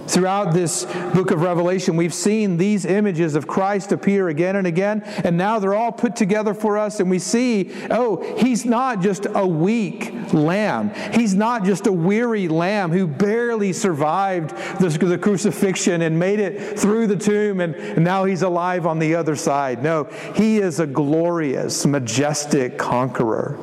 Throughout 0.07 0.53
this 0.53 0.85
book 1.13 1.31
of 1.31 1.41
Revelation, 1.41 1.97
we've 1.97 2.13
seen 2.13 2.57
these 2.57 2.85
images 2.85 3.35
of 3.35 3.47
Christ 3.47 3.91
appear 3.91 4.29
again 4.29 4.55
and 4.55 4.67
again, 4.67 5.01
and 5.23 5.37
now 5.37 5.59
they're 5.59 5.73
all 5.73 5.91
put 5.91 6.15
together 6.15 6.53
for 6.53 6.77
us, 6.77 6.99
and 6.99 7.09
we 7.09 7.19
see, 7.19 7.71
oh, 7.89 8.21
he's 8.37 8.65
not 8.65 9.01
just 9.01 9.25
a 9.33 9.45
weak 9.45 10.13
lamb. 10.31 10.91
He's 11.13 11.33
not 11.33 11.65
just 11.65 11.87
a 11.87 11.91
weary 11.91 12.47
lamb 12.47 12.91
who 12.91 13.07
barely 13.07 13.73
survived 13.73 14.51
the, 14.79 14.89
the 14.89 15.17
crucifixion 15.17 16.01
and 16.01 16.19
made 16.19 16.39
it 16.39 16.79
through 16.79 17.07
the 17.07 17.17
tomb, 17.17 17.59
and, 17.59 17.75
and 17.75 18.03
now 18.03 18.25
he's 18.25 18.43
alive 18.43 18.85
on 18.85 18.99
the 18.99 19.15
other 19.15 19.35
side. 19.35 19.83
No, 19.83 20.05
he 20.35 20.59
is 20.59 20.79
a 20.79 20.87
glorious, 20.87 21.85
majestic 21.85 22.77
conqueror 22.77 23.57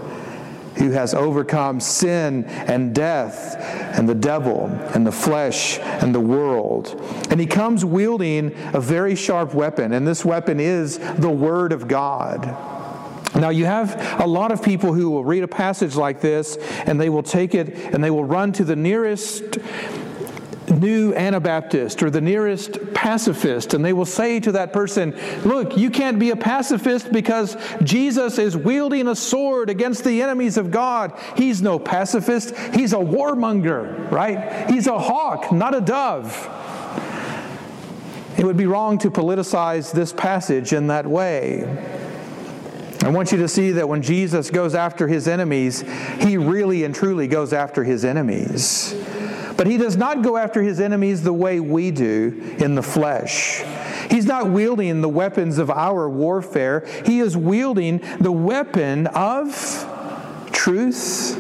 who 0.76 0.90
has 0.90 1.14
overcome 1.14 1.80
sin 1.80 2.44
and 2.44 2.94
death 2.94 3.56
and 3.96 4.08
the 4.08 4.14
devil 4.14 4.66
and 4.94 5.06
the 5.06 5.12
flesh 5.12 5.78
and 5.78 6.14
the 6.14 6.20
world. 6.20 7.00
And 7.30 7.40
he 7.40 7.46
comes 7.46 7.84
wielding 7.84 8.54
a 8.72 8.80
very 8.80 9.14
sharp 9.14 9.54
weapon, 9.54 9.92
and 9.92 10.06
this 10.06 10.24
weapon 10.24 10.60
is 10.60 10.98
the 10.98 11.30
Word 11.30 11.72
of 11.72 11.88
God. 11.88 12.46
Now, 13.34 13.48
you 13.48 13.64
have 13.64 14.20
a 14.20 14.26
lot 14.26 14.52
of 14.52 14.62
people 14.62 14.92
who 14.92 15.10
will 15.10 15.24
read 15.24 15.42
a 15.42 15.48
passage 15.48 15.96
like 15.96 16.20
this 16.20 16.58
and 16.84 17.00
they 17.00 17.08
will 17.08 17.22
take 17.22 17.54
it 17.54 17.74
and 17.94 18.04
they 18.04 18.10
will 18.10 18.24
run 18.24 18.52
to 18.52 18.64
the 18.64 18.76
nearest 18.76 19.58
new 20.70 21.12
Anabaptist 21.14 22.02
or 22.02 22.10
the 22.10 22.20
nearest 22.20 22.94
pacifist, 22.94 23.74
and 23.74 23.84
they 23.84 23.92
will 23.92 24.06
say 24.06 24.40
to 24.40 24.52
that 24.52 24.72
person, 24.72 25.16
Look, 25.44 25.76
you 25.76 25.90
can't 25.90 26.18
be 26.18 26.30
a 26.30 26.36
pacifist 26.36 27.12
because 27.12 27.56
Jesus 27.82 28.38
is 28.38 28.56
wielding 28.56 29.08
a 29.08 29.16
sword 29.16 29.70
against 29.70 30.04
the 30.04 30.22
enemies 30.22 30.56
of 30.56 30.70
God. 30.70 31.18
He's 31.36 31.62
no 31.62 31.78
pacifist, 31.78 32.56
he's 32.74 32.92
a 32.92 32.98
warmonger, 32.98 34.10
right? 34.10 34.70
He's 34.70 34.86
a 34.86 34.98
hawk, 34.98 35.52
not 35.52 35.74
a 35.74 35.80
dove. 35.80 36.48
It 38.38 38.44
would 38.44 38.56
be 38.56 38.66
wrong 38.66 38.98
to 38.98 39.10
politicize 39.10 39.92
this 39.92 40.12
passage 40.12 40.72
in 40.72 40.86
that 40.88 41.06
way. 41.06 41.64
I 43.02 43.08
want 43.08 43.32
you 43.32 43.38
to 43.38 43.48
see 43.48 43.72
that 43.72 43.88
when 43.88 44.00
Jesus 44.00 44.48
goes 44.50 44.76
after 44.76 45.08
his 45.08 45.26
enemies, 45.26 45.84
he 46.20 46.36
really 46.36 46.84
and 46.84 46.94
truly 46.94 47.26
goes 47.26 47.52
after 47.52 47.82
his 47.82 48.04
enemies. 48.04 48.94
But 49.62 49.70
he 49.70 49.78
does 49.78 49.96
not 49.96 50.22
go 50.22 50.36
after 50.36 50.60
his 50.60 50.80
enemies 50.80 51.22
the 51.22 51.32
way 51.32 51.60
we 51.60 51.92
do 51.92 52.56
in 52.58 52.74
the 52.74 52.82
flesh. 52.82 53.62
He's 54.10 54.26
not 54.26 54.50
wielding 54.50 55.02
the 55.02 55.08
weapons 55.08 55.58
of 55.58 55.70
our 55.70 56.10
warfare, 56.10 56.84
he 57.06 57.20
is 57.20 57.36
wielding 57.36 57.98
the 58.18 58.32
weapon 58.32 59.06
of 59.06 59.46
truth 60.50 61.36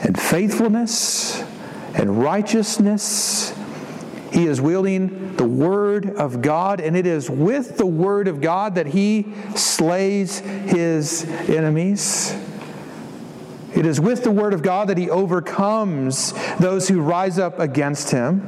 and 0.00 0.16
faithfulness 0.16 1.42
and 1.92 2.22
righteousness. 2.22 3.52
He 4.32 4.46
is 4.46 4.60
wielding 4.60 5.34
the 5.34 5.44
Word 5.44 6.14
of 6.14 6.40
God, 6.40 6.80
and 6.80 6.96
it 6.96 7.04
is 7.04 7.28
with 7.28 7.78
the 7.78 7.86
Word 7.86 8.28
of 8.28 8.40
God 8.40 8.76
that 8.76 8.86
he 8.86 9.26
slays 9.56 10.38
his 10.38 11.24
enemies. 11.24 12.32
It 13.78 13.86
is 13.86 14.00
with 14.00 14.24
the 14.24 14.32
Word 14.32 14.54
of 14.54 14.62
God 14.62 14.88
that 14.88 14.98
he 14.98 15.08
overcomes 15.08 16.34
those 16.58 16.88
who 16.88 17.00
rise 17.00 17.38
up 17.38 17.60
against 17.60 18.10
him. 18.10 18.42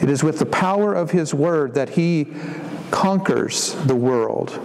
It 0.00 0.08
is 0.08 0.22
with 0.22 0.38
the 0.38 0.46
power 0.46 0.94
of 0.94 1.10
his 1.10 1.34
Word 1.34 1.74
that 1.74 1.88
he 1.88 2.28
conquers 2.92 3.74
the 3.86 3.96
world. 3.96 4.56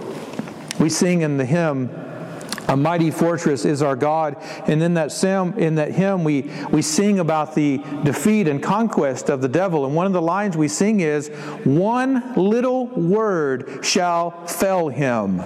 We 0.80 0.90
sing 0.90 1.24
in 1.24 1.38
the 1.38 1.46
hymn, 1.46 1.90
a 2.68 2.78
mighty 2.78 3.10
fortress 3.10 3.66
is 3.66 3.82
our 3.82 3.96
God. 3.96 4.38
And 4.68 4.84
in 4.84 4.94
that, 4.94 5.12
sim, 5.12 5.58
in 5.58 5.74
that 5.76 5.94
hymn, 5.94 6.24
we, 6.24 6.52
we 6.70 6.84
sing 6.84 7.18
about 7.18 7.56
the 7.56 7.80
defeat 8.04 8.48
and 8.48 8.62
conquest 8.62 9.30
of 9.30 9.42
the 9.42 9.50
devil. 9.50 9.88
And 9.88 9.96
one 9.96 10.06
of 10.06 10.14
the 10.14 10.22
lines 10.22 10.56
we 10.56 10.68
sing 10.68 11.00
is, 11.00 11.30
One 11.64 12.36
little 12.36 12.86
word 12.86 13.80
shall 13.84 14.46
fell 14.46 14.90
him. 14.90 15.42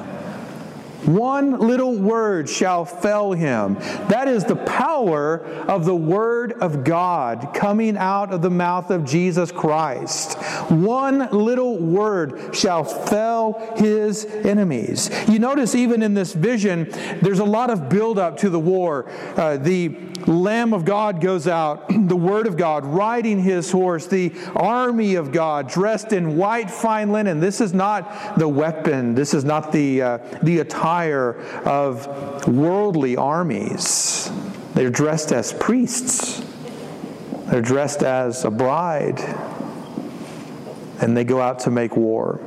One 1.05 1.57
little 1.59 1.95
word 1.95 2.47
shall 2.47 2.85
fell 2.85 3.33
him. 3.33 3.75
That 4.07 4.27
is 4.27 4.45
the 4.45 4.55
power 4.55 5.43
of 5.67 5.85
the 5.85 5.95
Word 5.95 6.53
of 6.53 6.83
God 6.83 7.51
coming 7.55 7.97
out 7.97 8.31
of 8.31 8.43
the 8.43 8.51
mouth 8.51 8.91
of 8.91 9.03
Jesus 9.03 9.51
Christ. 9.51 10.33
One 10.69 11.27
little 11.31 11.77
word 11.77 12.55
shall 12.55 12.83
fell 12.83 13.73
his 13.77 14.25
enemies. 14.25 15.09
You 15.27 15.39
notice, 15.39 15.73
even 15.73 16.03
in 16.03 16.13
this 16.13 16.33
vision, 16.33 16.87
there's 17.21 17.39
a 17.39 17.45
lot 17.45 17.71
of 17.71 17.89
buildup 17.89 18.37
to 18.37 18.49
the 18.49 18.59
war. 18.59 19.09
Uh, 19.35 19.57
the 19.57 19.89
Lamb 20.27 20.71
of 20.71 20.85
God 20.85 21.19
goes 21.19 21.47
out, 21.47 21.89
the 22.07 22.15
Word 22.15 22.45
of 22.45 22.57
God 22.57 22.85
riding 22.85 23.41
his 23.41 23.71
horse, 23.71 24.05
the 24.05 24.31
army 24.55 25.15
of 25.15 25.31
God 25.31 25.67
dressed 25.67 26.13
in 26.13 26.37
white 26.37 26.69
fine 26.69 27.11
linen. 27.11 27.39
This 27.39 27.59
is 27.59 27.73
not 27.73 28.37
the 28.37 28.47
weapon, 28.47 29.15
this 29.15 29.33
is 29.33 29.43
not 29.43 29.71
the, 29.71 30.01
uh, 30.01 30.17
the 30.43 30.59
attire 30.59 30.90
of 31.65 32.47
worldly 32.47 33.15
armies. 33.15 34.29
They're 34.73 34.89
dressed 34.89 35.31
as 35.31 35.53
priests, 35.53 36.43
they're 37.47 37.61
dressed 37.61 38.03
as 38.03 38.45
a 38.45 38.51
bride, 38.51 39.19
and 41.01 41.15
they 41.15 41.23
go 41.23 41.41
out 41.41 41.59
to 41.59 41.71
make 41.71 41.95
war. 41.95 42.41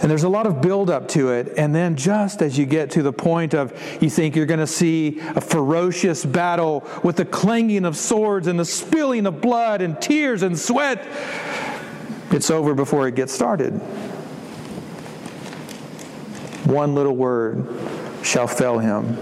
And 0.00 0.10
there's 0.10 0.24
a 0.24 0.28
lot 0.28 0.46
of 0.46 0.60
buildup 0.60 1.08
to 1.08 1.30
it. 1.30 1.54
And 1.56 1.74
then, 1.74 1.96
just 1.96 2.42
as 2.42 2.58
you 2.58 2.66
get 2.66 2.90
to 2.90 3.02
the 3.02 3.12
point 3.12 3.54
of 3.54 3.72
you 4.02 4.10
think 4.10 4.36
you're 4.36 4.44
going 4.44 4.60
to 4.60 4.66
see 4.66 5.18
a 5.34 5.40
ferocious 5.40 6.26
battle 6.26 6.86
with 7.02 7.16
the 7.16 7.24
clanging 7.24 7.86
of 7.86 7.96
swords 7.96 8.46
and 8.46 8.60
the 8.60 8.66
spilling 8.66 9.24
of 9.24 9.40
blood 9.40 9.80
and 9.80 9.98
tears 10.02 10.42
and 10.42 10.58
sweat, 10.58 11.06
it's 12.30 12.50
over 12.50 12.74
before 12.74 13.08
it 13.08 13.14
gets 13.14 13.32
started 13.32 13.80
one 16.64 16.94
little 16.94 17.16
word 17.16 17.66
shall 18.22 18.46
fell 18.46 18.78
him. 18.78 19.16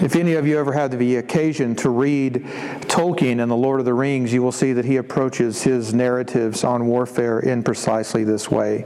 If 0.00 0.16
any 0.16 0.34
of 0.34 0.46
you 0.46 0.58
ever 0.58 0.72
had 0.72 0.92
the 0.92 1.16
occasion 1.16 1.74
to 1.76 1.90
read 1.90 2.44
Tolkien 2.86 3.40
and 3.42 3.50
The 3.50 3.56
Lord 3.56 3.80
of 3.80 3.86
the 3.86 3.92
Rings, 3.94 4.32
you 4.32 4.42
will 4.42 4.52
see 4.52 4.72
that 4.72 4.84
he 4.84 4.96
approaches 4.96 5.62
his 5.62 5.92
narratives 5.92 6.64
on 6.64 6.86
warfare 6.86 7.40
in 7.40 7.62
precisely 7.62 8.24
this 8.24 8.50
way. 8.50 8.84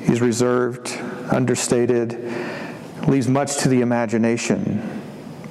He's 0.00 0.20
reserved, 0.22 0.96
understated, 1.30 2.12
leaves 3.06 3.28
much 3.28 3.58
to 3.58 3.68
the 3.68 3.82
imagination. 3.82 4.99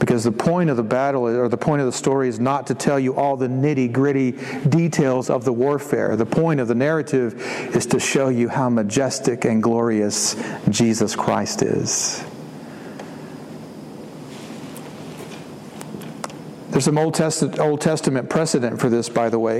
Because 0.10 0.24
the 0.24 0.32
point 0.32 0.72
of 0.72 0.76
the 0.76 0.82
battle 0.82 1.28
or 1.28 1.48
the 1.48 1.56
point 1.56 1.82
of 1.82 1.86
the 1.86 1.92
story 1.92 2.30
is 2.30 2.40
not 2.40 2.66
to 2.66 2.74
tell 2.74 3.00
you 3.00 3.16
all 3.16 3.38
the 3.38 3.48
nitty 3.48 3.92
gritty 3.92 4.32
details 4.68 5.30
of 5.30 5.46
the 5.46 5.54
warfare. 5.54 6.16
The 6.16 6.26
point 6.26 6.60
of 6.60 6.68
the 6.68 6.74
narrative 6.74 7.40
is 7.76 7.86
to 7.86 8.00
show 8.00 8.30
you 8.30 8.50
how 8.50 8.72
majestic 8.72 9.46
and 9.46 9.62
glorious 9.62 10.36
Jesus 10.68 11.16
Christ 11.16 11.62
is. 11.62 12.26
There's 16.72 16.86
some 16.86 16.98
Old 16.98 17.14
Testament, 17.14 17.60
Old 17.60 17.80
Testament 17.80 18.32
precedent 18.32 18.82
for 18.82 18.90
this, 18.90 19.10
by 19.10 19.30
the 19.30 19.38
way. 19.38 19.60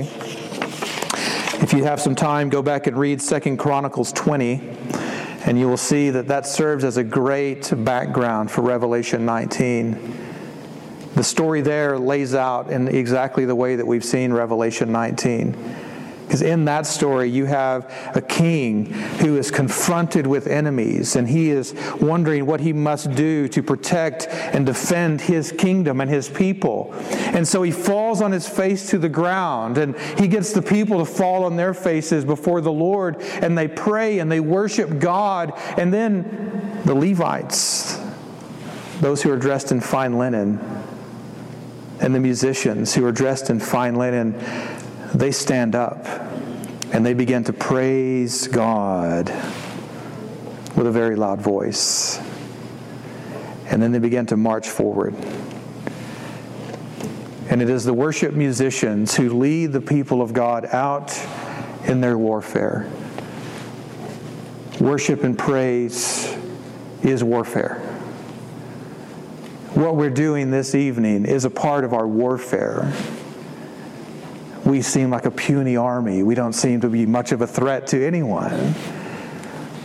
If 1.62 1.72
you 1.72 1.84
have 1.84 2.00
some 2.00 2.16
time, 2.16 2.48
go 2.48 2.60
back 2.60 2.88
and 2.88 2.96
read 2.96 3.22
Second 3.22 3.58
Chronicles 3.58 4.12
20, 4.14 4.76
and 5.46 5.56
you 5.56 5.68
will 5.68 5.76
see 5.76 6.10
that 6.10 6.26
that 6.26 6.44
serves 6.44 6.82
as 6.82 6.96
a 6.96 7.04
great 7.04 7.72
background 7.84 8.50
for 8.50 8.62
Revelation 8.62 9.24
19. 9.24 10.26
The 11.14 11.24
story 11.24 11.60
there 11.60 11.98
lays 11.98 12.34
out 12.34 12.70
in 12.70 12.88
exactly 12.88 13.44
the 13.44 13.56
way 13.56 13.76
that 13.76 13.86
we've 13.86 14.04
seen 14.04 14.32
Revelation 14.32 14.92
19. 14.92 15.56
Because 16.30 16.42
in 16.42 16.66
that 16.66 16.86
story, 16.86 17.28
you 17.28 17.46
have 17.46 17.92
a 18.14 18.20
king 18.20 18.84
who 18.84 19.36
is 19.36 19.50
confronted 19.50 20.28
with 20.28 20.46
enemies, 20.46 21.16
and 21.16 21.28
he 21.28 21.50
is 21.50 21.74
wondering 22.00 22.46
what 22.46 22.60
he 22.60 22.72
must 22.72 23.10
do 23.16 23.48
to 23.48 23.64
protect 23.64 24.28
and 24.28 24.64
defend 24.64 25.20
his 25.20 25.50
kingdom 25.50 26.00
and 26.00 26.08
his 26.08 26.28
people. 26.28 26.94
And 27.10 27.48
so 27.48 27.64
he 27.64 27.72
falls 27.72 28.22
on 28.22 28.30
his 28.30 28.48
face 28.48 28.90
to 28.90 28.98
the 28.98 29.08
ground, 29.08 29.76
and 29.76 29.98
he 30.20 30.28
gets 30.28 30.52
the 30.52 30.62
people 30.62 31.00
to 31.00 31.04
fall 31.04 31.42
on 31.42 31.56
their 31.56 31.74
faces 31.74 32.24
before 32.24 32.60
the 32.60 32.70
Lord, 32.70 33.20
and 33.42 33.58
they 33.58 33.66
pray 33.66 34.20
and 34.20 34.30
they 34.30 34.38
worship 34.38 35.00
God. 35.00 35.52
And 35.76 35.92
then 35.92 36.80
the 36.84 36.94
Levites, 36.94 37.98
those 39.00 39.20
who 39.20 39.32
are 39.32 39.36
dressed 39.36 39.72
in 39.72 39.80
fine 39.80 40.16
linen, 40.16 40.60
and 42.00 42.14
the 42.14 42.20
musicians 42.20 42.94
who 42.94 43.04
are 43.04 43.12
dressed 43.12 43.50
in 43.50 43.60
fine 43.60 43.94
linen, 43.94 44.34
they 45.14 45.30
stand 45.30 45.74
up 45.74 46.06
and 46.92 47.04
they 47.04 47.14
begin 47.14 47.44
to 47.44 47.52
praise 47.52 48.48
God 48.48 49.28
with 50.76 50.86
a 50.86 50.90
very 50.90 51.14
loud 51.14 51.40
voice. 51.40 52.18
And 53.66 53.82
then 53.82 53.92
they 53.92 53.98
begin 53.98 54.26
to 54.26 54.36
march 54.36 54.68
forward. 54.68 55.14
And 57.50 57.60
it 57.60 57.68
is 57.68 57.84
the 57.84 57.94
worship 57.94 58.32
musicians 58.32 59.14
who 59.14 59.38
lead 59.38 59.72
the 59.72 59.80
people 59.80 60.22
of 60.22 60.32
God 60.32 60.66
out 60.66 61.16
in 61.84 62.00
their 62.00 62.16
warfare. 62.16 62.90
Worship 64.80 65.22
and 65.22 65.38
praise 65.38 66.34
is 67.02 67.22
warfare 67.22 67.99
what 69.74 69.96
we're 69.96 70.10
doing 70.10 70.50
this 70.50 70.74
evening 70.74 71.24
is 71.24 71.44
a 71.44 71.50
part 71.50 71.84
of 71.84 71.92
our 71.92 72.06
warfare. 72.06 72.92
We 74.64 74.82
seem 74.82 75.10
like 75.10 75.26
a 75.26 75.30
puny 75.30 75.76
army. 75.76 76.22
We 76.22 76.34
don't 76.34 76.52
seem 76.52 76.80
to 76.80 76.88
be 76.88 77.06
much 77.06 77.32
of 77.32 77.40
a 77.40 77.46
threat 77.46 77.86
to 77.88 78.04
anyone. 78.04 78.74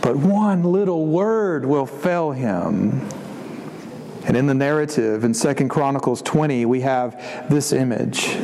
But 0.02 0.16
one 0.16 0.64
little 0.64 1.06
word 1.06 1.64
will 1.64 1.86
fell 1.86 2.32
him. 2.32 3.08
And 4.24 4.36
in 4.36 4.46
the 4.46 4.54
narrative 4.54 5.22
in 5.22 5.34
Second 5.34 5.68
Chronicles 5.68 6.20
20, 6.22 6.66
we 6.66 6.80
have 6.80 7.48
this 7.48 7.72
image. 7.72 8.36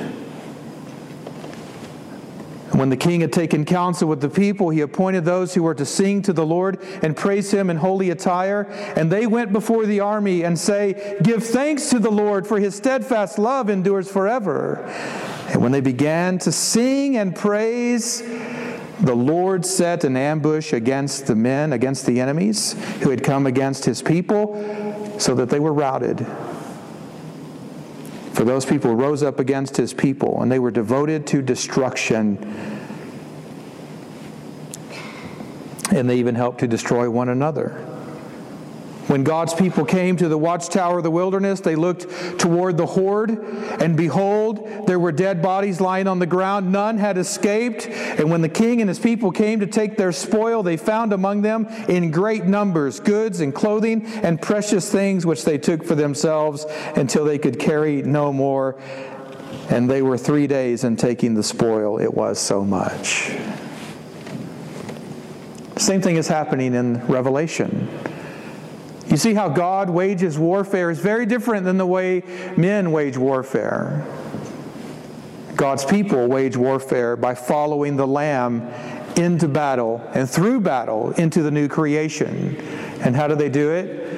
When 2.83 2.90
the 2.90 2.97
king 2.97 3.21
had 3.21 3.33
taken 3.33 3.64
counsel 3.64 4.09
with 4.09 4.21
the 4.21 4.29
people, 4.29 4.71
he 4.71 4.81
appointed 4.81 5.25
those 5.25 5.55
who 5.55 5.62
were 5.62 5.75
to 5.77 5.87
sing 5.87 6.21
to 6.23 6.33
the 6.33 6.45
Lord 6.45 6.83
and 7.01 7.16
praise 7.16 7.55
him 7.55 7.71
in 7.71 7.77
holy 7.77 8.11
attire. 8.11 8.62
And 8.97 9.09
they 9.09 9.25
went 9.29 9.53
before 9.53 9.87
the 9.87 10.01
army 10.01 10.42
and 10.42 10.59
say, 10.59 11.16
Give 11.23 11.45
thanks 11.45 11.90
to 11.90 12.01
the 12.01 12.11
Lord, 12.11 12.45
for 12.45 12.59
his 12.59 12.75
steadfast 12.75 13.38
love 13.38 13.71
endures 13.71 14.11
forever. 14.11 14.83
And 15.51 15.62
when 15.62 15.71
they 15.71 15.81
began 15.81 16.38
to 16.38 16.51
sing 16.51 17.16
and 17.18 17.37
praise, 17.37 18.21
the 18.99 19.14
Lord 19.14 19.64
set 19.64 20.03
an 20.03 20.16
ambush 20.16 20.73
against 20.73 21.29
the 21.29 21.37
men, 21.37 21.73
against 21.73 22.05
the 22.05 22.18
enemies 22.18 22.73
who 23.03 23.11
had 23.11 23.23
come 23.23 23.47
against 23.47 23.85
his 23.85 24.03
people, 24.03 25.14
so 25.21 25.37
that 25.37 25.51
they 25.51 25.61
were 25.61 25.73
routed. 25.73 26.27
For 28.33 28.45
those 28.45 28.64
people 28.64 28.95
rose 28.95 29.23
up 29.23 29.38
against 29.38 29.77
his 29.77 29.92
people, 29.92 30.42
and 30.42 30.51
they 30.51 30.59
were 30.59 30.71
devoted 30.71 31.27
to 31.29 31.42
destruction. 31.42 32.38
And 35.90 36.09
they 36.09 36.18
even 36.18 36.35
helped 36.35 36.61
to 36.61 36.66
destroy 36.66 37.11
one 37.11 37.29
another. 37.29 37.92
When 39.09 39.25
God's 39.25 39.53
people 39.53 39.85
came 39.85 40.17
to 40.19 40.29
the 40.29 40.38
watchtower 40.38 40.99
of 40.99 41.03
the 41.03 41.11
wilderness, 41.11 41.61
they 41.61 41.75
looked 41.75 42.38
toward 42.38 42.77
the 42.77 42.87
horde, 42.87 43.31
and 43.81 43.97
behold, 43.97 44.87
there 44.87 44.99
were 44.99 45.11
dead 45.11 45.43
bodies 45.43 45.81
lying 45.81 46.07
on 46.07 46.21
the 46.21 46.27
ground. 46.27 46.71
None 46.71 46.99
had 46.99 47.19
escaped. 47.19 47.88
And 47.88 48.31
when 48.31 48.43
the 48.43 48.49
king 48.49 48.81
and 48.81 48.88
his 48.88 49.01
people 49.01 49.33
came 49.33 49.61
to 49.61 49.67
take 49.67 49.97
their 49.97 50.12
spoil, 50.12 50.62
they 50.62 50.77
found 50.77 51.12
among 51.12 51.43
them 51.43 51.67
in 51.88 52.11
great 52.11 52.45
numbers 52.45 53.01
goods 53.01 53.41
and 53.41 53.53
clothing 53.55 54.07
and 54.23 54.41
precious 54.41 54.91
things 54.91 55.27
which 55.27 55.45
they 55.45 55.59
took 55.59 55.85
for 55.85 55.97
themselves 55.97 56.65
until 56.97 57.25
they 57.25 57.38
could 57.38 57.59
carry 57.59 58.03
no 58.03 58.33
more. 58.33 58.81
And 59.69 59.91
they 59.91 60.03
were 60.03 60.19
three 60.19 60.47
days 60.47 60.85
in 60.85 60.97
taking 60.97 61.35
the 61.35 61.43
spoil. 61.43 61.99
It 61.99 62.15
was 62.15 62.38
so 62.38 62.65
much. 62.65 63.33
Same 65.77 66.01
thing 66.01 66.17
is 66.17 66.29
happening 66.29 66.75
in 66.75 67.05
Revelation. 67.07 67.88
You 69.09 69.17
see 69.17 69.35
how 69.35 69.49
God 69.49 69.91
wages 69.91 70.38
warfare 70.38 70.91
is 70.91 70.99
very 70.99 71.27
different 71.27 71.65
than 71.65 71.77
the 71.77 71.87
way 71.87 72.23
men 72.57 72.93
wage 72.93 73.17
warfare. 73.17 74.07
God's 75.57 75.85
people 75.85 76.29
wage 76.29 76.57
warfare 76.57 77.17
by 77.17 77.35
following 77.35 77.97
the 77.97 78.07
Lamb 78.07 78.62
into 79.17 79.49
battle 79.49 80.01
and 80.15 80.29
through 80.29 80.61
battle 80.61 81.11
into 81.12 81.43
the 81.43 81.51
new 81.51 81.69
creation. 81.69 82.57
And 83.01 83.15
how 83.15 83.29
do 83.29 83.35
they 83.35 83.49
do 83.49 83.71
it? 83.71 84.09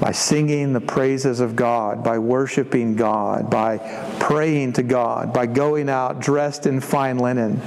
By 0.00 0.12
singing 0.12 0.72
the 0.72 0.80
praises 0.80 1.40
of 1.40 1.56
God, 1.56 2.02
by 2.02 2.18
worshiping 2.18 2.96
God, 2.96 3.50
by 3.50 3.78
praying 4.20 4.74
to 4.74 4.82
God, 4.82 5.34
by 5.34 5.46
going 5.46 5.88
out 5.88 6.20
dressed 6.20 6.66
in 6.66 6.80
fine 6.80 7.18
linen. 7.18 7.60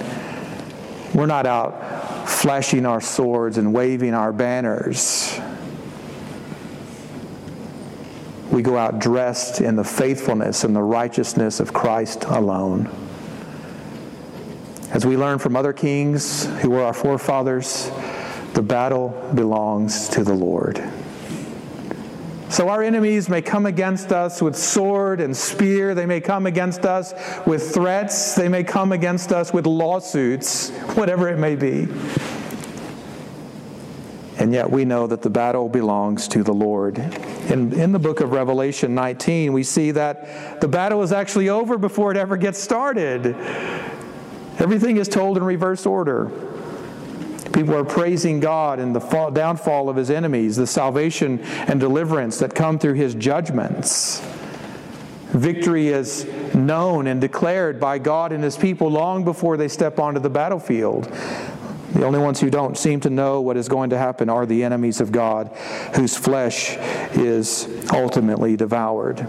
We're 1.13 1.25
not 1.25 1.45
out 1.45 2.00
flashing 2.25 2.85
our 2.85 3.01
swords 3.01 3.57
and 3.57 3.73
waving 3.73 4.13
our 4.13 4.31
banners. 4.31 5.39
we 8.51 8.61
go 8.61 8.77
out 8.77 8.99
dressed 8.99 9.61
in 9.61 9.77
the 9.77 9.83
faithfulness 9.83 10.63
and 10.63 10.75
the 10.75 10.81
righteousness 10.81 11.59
of 11.59 11.73
Christ 11.73 12.25
alone. 12.25 12.89
As 14.91 15.05
we 15.05 15.15
learn 15.15 15.39
from 15.39 15.55
other 15.55 15.71
kings 15.71 16.45
who 16.61 16.71
were 16.71 16.83
our 16.83 16.93
forefathers, 16.93 17.89
the 18.53 18.61
battle 18.61 19.09
belongs 19.33 20.09
to 20.09 20.23
the 20.25 20.33
Lord. 20.33 20.83
So 22.51 22.67
our 22.67 22.83
enemies 22.83 23.29
may 23.29 23.41
come 23.41 23.65
against 23.65 24.11
us 24.11 24.41
with 24.41 24.57
sword 24.57 25.21
and 25.21 25.35
spear. 25.35 25.95
They 25.95 26.05
may 26.05 26.19
come 26.19 26.45
against 26.45 26.85
us 26.85 27.13
with 27.47 27.73
threats. 27.73 28.35
They 28.35 28.49
may 28.49 28.65
come 28.65 28.91
against 28.91 29.31
us 29.31 29.53
with 29.53 29.65
lawsuits, 29.65 30.69
whatever 30.97 31.29
it 31.29 31.39
may 31.39 31.55
be. 31.55 31.87
And 34.37 34.51
yet 34.51 34.69
we 34.69 34.83
know 34.83 35.07
that 35.07 35.21
the 35.21 35.29
battle 35.29 35.69
belongs 35.69 36.27
to 36.27 36.43
the 36.43 36.51
Lord. 36.51 36.97
In, 37.49 37.71
in 37.71 37.93
the 37.93 37.99
book 37.99 38.19
of 38.19 38.33
Revelation 38.33 38.93
19, 38.93 39.53
we 39.53 39.63
see 39.63 39.91
that 39.91 40.59
the 40.59 40.67
battle 40.67 41.03
is 41.03 41.13
actually 41.13 41.47
over 41.47 41.77
before 41.77 42.11
it 42.11 42.17
ever 42.17 42.35
gets 42.35 42.59
started. 42.59 43.27
Everything 44.59 44.97
is 44.97 45.07
told 45.07 45.37
in 45.37 45.43
reverse 45.45 45.85
order. 45.85 46.29
People 47.53 47.75
are 47.75 47.83
praising 47.83 48.39
God 48.39 48.79
and 48.79 48.95
the 48.95 49.01
fall, 49.01 49.31
downfall 49.31 49.89
of 49.89 49.95
his 49.95 50.09
enemies, 50.09 50.55
the 50.55 50.67
salvation 50.67 51.39
and 51.41 51.79
deliverance 51.79 52.39
that 52.39 52.55
come 52.55 52.79
through 52.79 52.93
his 52.93 53.13
judgments. 53.15 54.21
Victory 55.31 55.87
is 55.87 56.25
known 56.53 57.07
and 57.07 57.21
declared 57.21 57.79
by 57.79 57.97
God 57.99 58.31
and 58.31 58.43
his 58.43 58.57
people 58.57 58.89
long 58.89 59.23
before 59.23 59.57
they 59.57 59.67
step 59.67 59.97
onto 59.99 60.19
the 60.19 60.29
battlefield. 60.29 61.05
The 61.93 62.05
only 62.05 62.19
ones 62.19 62.39
who 62.39 62.49
don't 62.49 62.77
seem 62.77 63.01
to 63.01 63.09
know 63.09 63.41
what 63.41 63.57
is 63.57 63.67
going 63.67 63.89
to 63.89 63.97
happen 63.97 64.29
are 64.29 64.45
the 64.45 64.63
enemies 64.63 65.01
of 65.01 65.11
God, 65.11 65.47
whose 65.95 66.15
flesh 66.15 66.77
is 67.13 67.67
ultimately 67.91 68.55
devoured. 68.55 69.27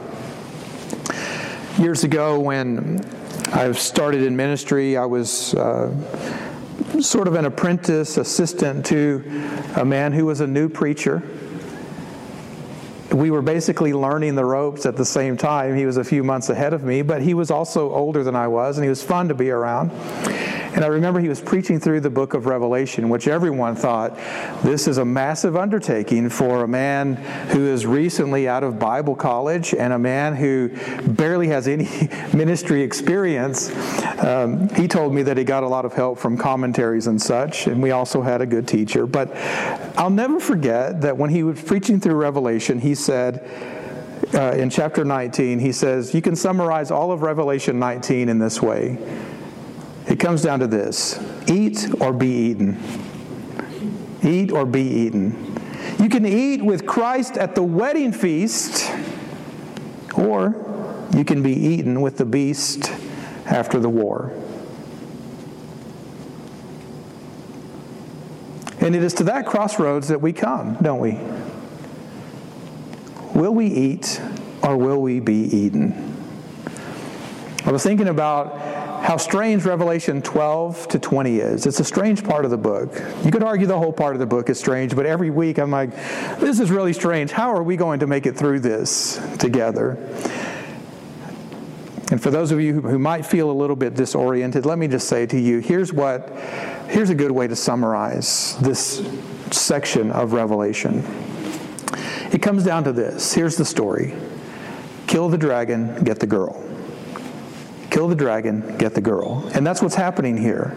Years 1.79 2.05
ago, 2.05 2.39
when 2.39 3.05
I 3.53 3.71
started 3.73 4.23
in 4.23 4.37
ministry, 4.37 4.97
I 4.97 5.07
was 5.07 5.55
uh, 5.55 5.91
sort 7.01 7.29
of 7.29 7.35
an 7.35 7.45
apprentice 7.45 8.17
assistant 8.17 8.87
to 8.87 9.23
a 9.77 9.85
man 9.85 10.13
who 10.13 10.27
was 10.27 10.41
a 10.41 10.47
new 10.47 10.69
preacher. 10.69 11.23
We 13.13 13.31
were 13.31 13.43
basically 13.43 13.93
learning 13.93 14.37
the 14.37 14.45
ropes 14.45 14.87
at 14.87 14.97
the 14.97 15.05
same 15.05 15.37
time. 15.37 15.77
He 15.77 15.85
was 15.85 15.97
a 15.99 16.05
few 16.05 16.25
months 16.25 16.49
ahead 16.49 16.73
of 16.73 16.83
me, 16.83 17.03
but 17.03 17.21
he 17.23 17.35
was 17.35 17.51
also 17.51 17.93
older 17.93 18.25
than 18.25 18.35
I 18.35 18.49
was, 18.49 18.79
and 18.79 18.85
he 18.85 18.89
was 18.89 19.03
fun 19.03 19.29
to 19.29 19.35
be 19.35 19.51
around. 19.51 19.91
And 20.75 20.87
I 20.87 20.89
remember 20.89 21.21
he 21.21 21.29
was 21.29 21.41
preaching 21.41 21.79
through 21.79 22.01
the 22.01 22.11
book 22.11 22.33
of 22.33 22.47
Revelation, 22.47 23.11
which 23.11 23.29
everyone 23.29 23.77
thought 23.77 24.17
this 24.63 24.89
is 24.89 24.97
a 24.97 25.05
massive 25.05 25.55
undertaking 25.55 26.31
for 26.31 26.65
a 26.65 26.69
man 26.69 27.17
who 27.51 27.67
is 27.67 27.85
recently 27.85 28.49
out 28.49 28.65
of 28.65 28.79
Bible 28.79 29.15
college 29.15 29.75
and 29.75 29.93
a 29.93 29.99
man 29.99 30.35
who 30.35 30.71
barely 31.07 31.49
has 31.49 31.69
any 31.69 31.85
ministry 32.35 32.81
experience. 32.81 33.71
Um, 34.19 34.71
he 34.71 34.89
told 34.89 35.13
me 35.13 35.23
that 35.25 35.37
he 35.37 35.45
got 35.45 35.63
a 35.63 35.69
lot 35.69 35.85
of 35.85 35.93
help 35.93 36.19
from 36.19 36.39
commentaries 36.39 37.07
and 37.07 37.21
such, 37.21 37.67
and 37.67 37.83
we 37.83 37.91
also 37.91 38.23
had 38.23 38.41
a 38.41 38.47
good 38.47 38.67
teacher. 38.67 39.07
But 39.07 39.37
I'll 39.99 40.09
never 40.09 40.41
forget 40.41 41.03
that 41.03 41.19
when 41.19 41.29
he 41.29 41.43
was 41.43 41.61
preaching 41.63 42.01
through 42.01 42.15
Revelation, 42.15 42.79
he 42.79 42.95
said, 42.95 43.47
uh, 44.33 44.53
in 44.53 44.71
chapter 44.71 45.05
19, 45.05 45.59
he 45.59 45.73
says, 45.73 46.15
You 46.15 46.23
can 46.23 46.35
summarize 46.35 46.91
all 46.91 47.13
of 47.13 47.21
Revelation 47.21 47.79
19 47.79 48.31
in 48.31 48.39
this 48.39 48.63
way 48.63 48.97
it 50.09 50.19
comes 50.19 50.43
down 50.43 50.61
to 50.61 50.67
this 50.67 51.19
eat 51.49 51.89
or 52.01 52.13
be 52.13 52.29
eaten. 52.29 52.79
Eat 54.23 54.53
or 54.53 54.65
be 54.65 54.83
eaten. 54.83 55.59
You 55.99 56.09
can 56.09 56.25
eat 56.27 56.63
with 56.63 56.87
Christ 56.87 57.37
at 57.37 57.55
the 57.55 57.63
wedding 57.63 58.13
feast, 58.13 58.91
or 60.17 61.09
you 61.15 61.25
can 61.25 61.43
be 61.43 61.53
eaten 61.53 62.01
with 62.01 62.17
the 62.19 62.25
beast 62.25 62.91
after 63.47 63.79
the 63.79 63.89
war. 63.89 64.33
And 68.81 68.97
it 68.97 69.03
is 69.05 69.15
to 69.15 69.25
that 69.25 69.47
crossroads 69.47 70.09
that 70.09 70.21
we 70.21 70.33
come, 70.33 70.77
don't 70.83 70.99
we? 70.99 71.13
Will 73.33 73.55
we 73.55 73.67
eat 73.67 74.21
or 74.63 74.77
will 74.77 75.01
we 75.01 75.21
be 75.21 75.45
eaten? 75.57 76.17
I 77.65 77.71
was 77.71 77.85
thinking 77.85 78.09
about 78.09 78.59
how 79.03 79.17
strange 79.17 79.65
Revelation 79.65 80.23
12 80.23 80.87
to 80.89 80.99
20 80.99 81.39
is. 81.39 81.67
It's 81.67 81.81
a 81.81 81.85
strange 81.85 82.23
part 82.23 82.45
of 82.45 82.53
the 82.53 82.57
book. 82.57 83.03
You 83.25 83.33
could 83.33 83.43
argue 83.43 83.67
the 83.67 83.77
whole 83.77 83.93
part 83.93 84.15
of 84.15 84.21
the 84.21 84.27
book 84.27 84.49
is 84.49 84.61
strange, 84.61 84.95
but 84.95 85.07
every 85.07 85.29
week 85.29 85.59
I'm 85.59 85.73
like, 85.73 85.91
this 86.39 86.61
is 86.61 86.71
really 86.71 86.93
strange. 86.93 87.33
How 87.33 87.53
are 87.53 87.65
we 87.65 87.77
going 87.77 87.99
to 88.01 88.07
make 88.07 88.27
it 88.27 88.37
through 88.37 88.61
this 88.61 89.21
together? 89.39 89.99
And 92.13 92.23
for 92.23 92.31
those 92.31 92.53
of 92.53 92.61
you 92.61 92.81
who 92.81 92.99
might 92.99 93.27
feel 93.27 93.51
a 93.51 93.53
little 93.53 93.75
bit 93.75 93.95
disoriented, 93.97 94.67
let 94.67 94.79
me 94.79 94.87
just 94.87 95.09
say 95.09 95.27
to 95.27 95.39
you 95.39 95.59
here's 95.59 95.93
what 95.93 96.29
here's 96.89 97.11
a 97.11 97.15
good 97.15 97.33
way 97.33 97.49
to 97.49 97.57
summarize 97.57 98.57
this 98.59 99.05
section 99.51 100.13
of 100.13 100.33
Revelation. 100.33 101.03
It 102.33 102.41
comes 102.41 102.65
down 102.65 102.85
to 102.85 102.93
this. 102.93 103.35
Here's 103.35 103.57
the 103.57 103.65
story. 103.65 104.15
Kill 105.09 105.29
the 105.29 105.39
dragon, 105.39 106.05
get 106.05 106.21
the 106.21 106.27
girl 106.27 106.62
kill 107.93 108.09
the 108.09 108.17
dragon, 108.17 108.77
get 108.79 108.95
the 108.95 109.01
girl. 109.01 109.49
And 109.55 109.67
that's 109.67 109.83
what's 109.83 109.95
happening 109.95 110.37
here. 110.37 110.77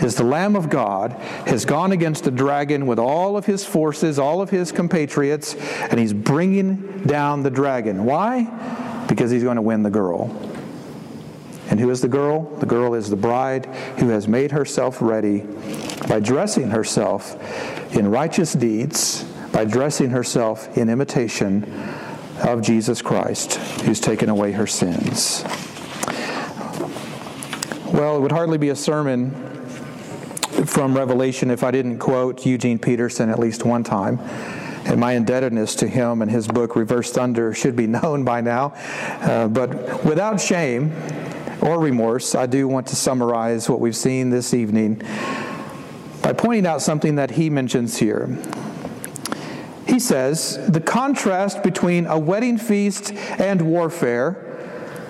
Is 0.00 0.14
the 0.14 0.24
Lamb 0.24 0.56
of 0.56 0.70
God 0.70 1.12
has 1.46 1.64
gone 1.64 1.92
against 1.92 2.24
the 2.24 2.30
dragon 2.30 2.86
with 2.86 2.98
all 2.98 3.36
of 3.36 3.46
his 3.46 3.64
forces, 3.64 4.18
all 4.18 4.40
of 4.40 4.50
his 4.50 4.72
compatriots, 4.72 5.54
and 5.54 5.98
he's 6.00 6.12
bringing 6.12 7.02
down 7.02 7.42
the 7.42 7.50
dragon. 7.50 8.04
Why? 8.04 9.04
Because 9.08 9.30
he's 9.30 9.42
going 9.42 9.56
to 9.56 9.62
win 9.62 9.82
the 9.82 9.90
girl. 9.90 10.30
And 11.68 11.78
who 11.78 11.90
is 11.90 12.00
the 12.00 12.08
girl? 12.08 12.42
The 12.58 12.66
girl 12.66 12.94
is 12.94 13.10
the 13.10 13.16
bride 13.16 13.66
who 13.98 14.08
has 14.08 14.26
made 14.26 14.52
herself 14.52 15.00
ready 15.00 15.46
by 16.08 16.20
dressing 16.20 16.70
herself 16.70 17.36
in 17.94 18.10
righteous 18.10 18.52
deeds, 18.52 19.24
by 19.52 19.64
dressing 19.64 20.10
herself 20.10 20.76
in 20.76 20.88
imitation 20.88 21.64
of 22.42 22.62
Jesus 22.62 23.02
Christ, 23.02 23.54
who's 23.82 24.00
taken 24.00 24.28
away 24.28 24.52
her 24.52 24.66
sins. 24.66 25.44
Well, 28.02 28.16
it 28.16 28.20
would 28.20 28.32
hardly 28.32 28.58
be 28.58 28.70
a 28.70 28.74
sermon 28.74 29.30
from 30.66 30.96
Revelation 30.96 31.52
if 31.52 31.62
I 31.62 31.70
didn't 31.70 32.00
quote 32.00 32.44
Eugene 32.44 32.80
Peterson 32.80 33.30
at 33.30 33.38
least 33.38 33.64
one 33.64 33.84
time. 33.84 34.18
And 34.86 34.98
my 34.98 35.12
indebtedness 35.12 35.76
to 35.76 35.86
him 35.86 36.20
and 36.20 36.28
his 36.28 36.48
book, 36.48 36.74
Reversed 36.74 37.14
Thunder, 37.14 37.54
should 37.54 37.76
be 37.76 37.86
known 38.02 38.24
by 38.24 38.40
now. 38.40 38.74
Uh, 39.20 39.46
but 39.46 40.04
without 40.04 40.40
shame, 40.40 40.92
or 41.60 41.78
remorse, 41.78 42.34
I 42.34 42.46
do 42.46 42.66
want 42.66 42.88
to 42.88 42.96
summarize 42.96 43.68
what 43.68 43.78
we've 43.78 43.94
seen 43.94 44.30
this 44.30 44.52
evening 44.52 45.00
by 46.22 46.32
pointing 46.32 46.66
out 46.66 46.82
something 46.82 47.14
that 47.14 47.30
he 47.30 47.50
mentions 47.50 47.98
here. 47.98 48.36
He 49.86 50.00
says 50.00 50.58
the 50.66 50.80
contrast 50.80 51.62
between 51.62 52.06
a 52.06 52.18
wedding 52.18 52.58
feast 52.58 53.12
and 53.12 53.62
warfare 53.62 54.51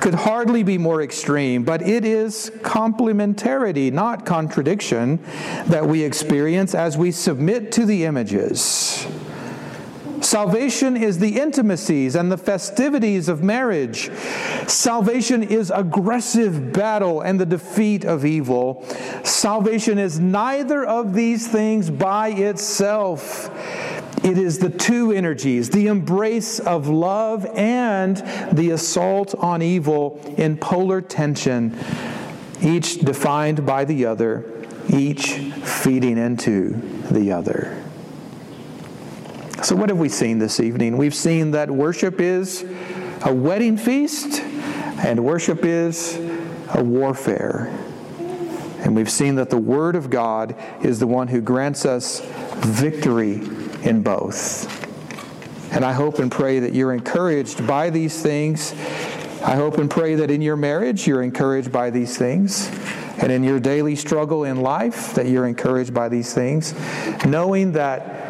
could 0.03 0.15
hardly 0.15 0.65
be 0.65 0.77
more 0.77 1.01
extreme, 1.01 1.62
but 1.62 1.81
it 1.81 2.05
is 2.05 2.51
complementarity, 2.62 3.93
not 3.93 4.27
contradiction, 4.27 5.21
that 5.67 5.87
we 5.87 6.03
experience 6.03 6.75
as 6.75 6.99
we 6.99 7.12
submit 7.12 7.71
to 7.71 7.87
the 7.87 8.05
images. 8.05 9.07
Salvation 10.21 10.97
is 10.97 11.21
the 11.21 11.41
intimacies 11.41 12.17
and 12.17 12.33
the 12.33 12.37
festivities 12.37 13.29
of 13.29 13.45
marriage. 13.45 14.11
Salvation 14.67 15.43
is 15.43 15.71
aggressive 15.73 16.73
battle 16.73 17.21
and 17.21 17.41
the 17.41 17.47
defeat 17.47 18.05
of 18.05 18.25
evil. 18.25 18.85
Salvation 19.23 19.99
is 19.99 20.19
neither 20.19 20.85
of 20.85 21.15
these 21.15 21.47
things 21.47 21.91
by 21.91 22.31
itself. 22.31 23.51
It 24.23 24.39
is 24.39 24.61
the 24.61 24.71
two 24.71 25.11
energies, 25.11 25.71
the 25.71 25.89
embrace 25.89 26.61
of 26.61 26.87
love 26.87 27.45
and 27.57 28.17
the 28.53 28.71
assault 28.71 29.35
on 29.35 29.63
evil 29.63 30.21
in 30.37 30.57
polar 30.57 31.01
tension, 31.01 31.77
each 32.61 33.01
defined 33.01 33.67
by 33.67 33.85
the 33.85 34.07
other, 34.07 34.45
each 34.89 35.33
feeding 35.33 36.19
into 36.19 36.75
the 37.11 37.33
other. 37.33 37.83
So, 39.65 39.75
what 39.75 39.89
have 39.89 39.99
we 39.99 40.09
seen 40.09 40.39
this 40.39 40.61
evening? 40.61 40.97
We've 40.97 41.15
seen 41.15 41.51
that 41.53 41.69
worship 41.69 42.21
is 42.21 42.65
a 43.25 43.35
wedding 43.35 43.77
feast 43.77 44.41
and 44.41 45.25
worship 45.25 45.65
is 45.65 46.17
a 46.75 46.83
warfare. 46.83 47.77
And 48.79 48.95
we've 48.95 49.11
seen 49.11 49.37
that 49.37 49.51
the 49.51 49.59
Word 49.59 49.97
of 49.97 50.11
God 50.11 50.57
is 50.83 51.01
the 51.01 51.07
one 51.09 51.29
who 51.29 51.41
grants 51.41 51.85
us 51.85 52.21
victory 52.59 53.41
in 53.83 54.03
both. 54.03 54.81
And 55.73 55.85
I 55.85 55.92
hope 55.92 56.18
and 56.18 56.31
pray 56.31 56.59
that 56.61 56.75
you're 56.75 56.92
encouraged 56.92 57.66
by 57.66 57.90
these 57.90 58.23
things. 58.23 58.73
I 59.42 59.57
hope 59.57 59.79
and 59.79 59.90
pray 59.90 60.14
that 60.16 60.31
in 60.31 60.42
your 60.42 60.57
marriage 60.57 61.07
you're 61.07 61.23
encouraged 61.23 61.73
by 61.73 61.90
these 61.90 62.16
things. 62.16 62.68
And 63.18 63.31
in 63.31 63.45
your 63.45 63.61
daily 63.61 63.97
struggle 63.97 64.45
in 64.45 64.61
life, 64.61 65.14
that 65.14 65.27
you're 65.27 65.47
encouraged 65.47 65.95
by 65.95 66.09
these 66.09 66.35
things, 66.35 66.75
knowing 67.25 67.73
that 67.73 68.21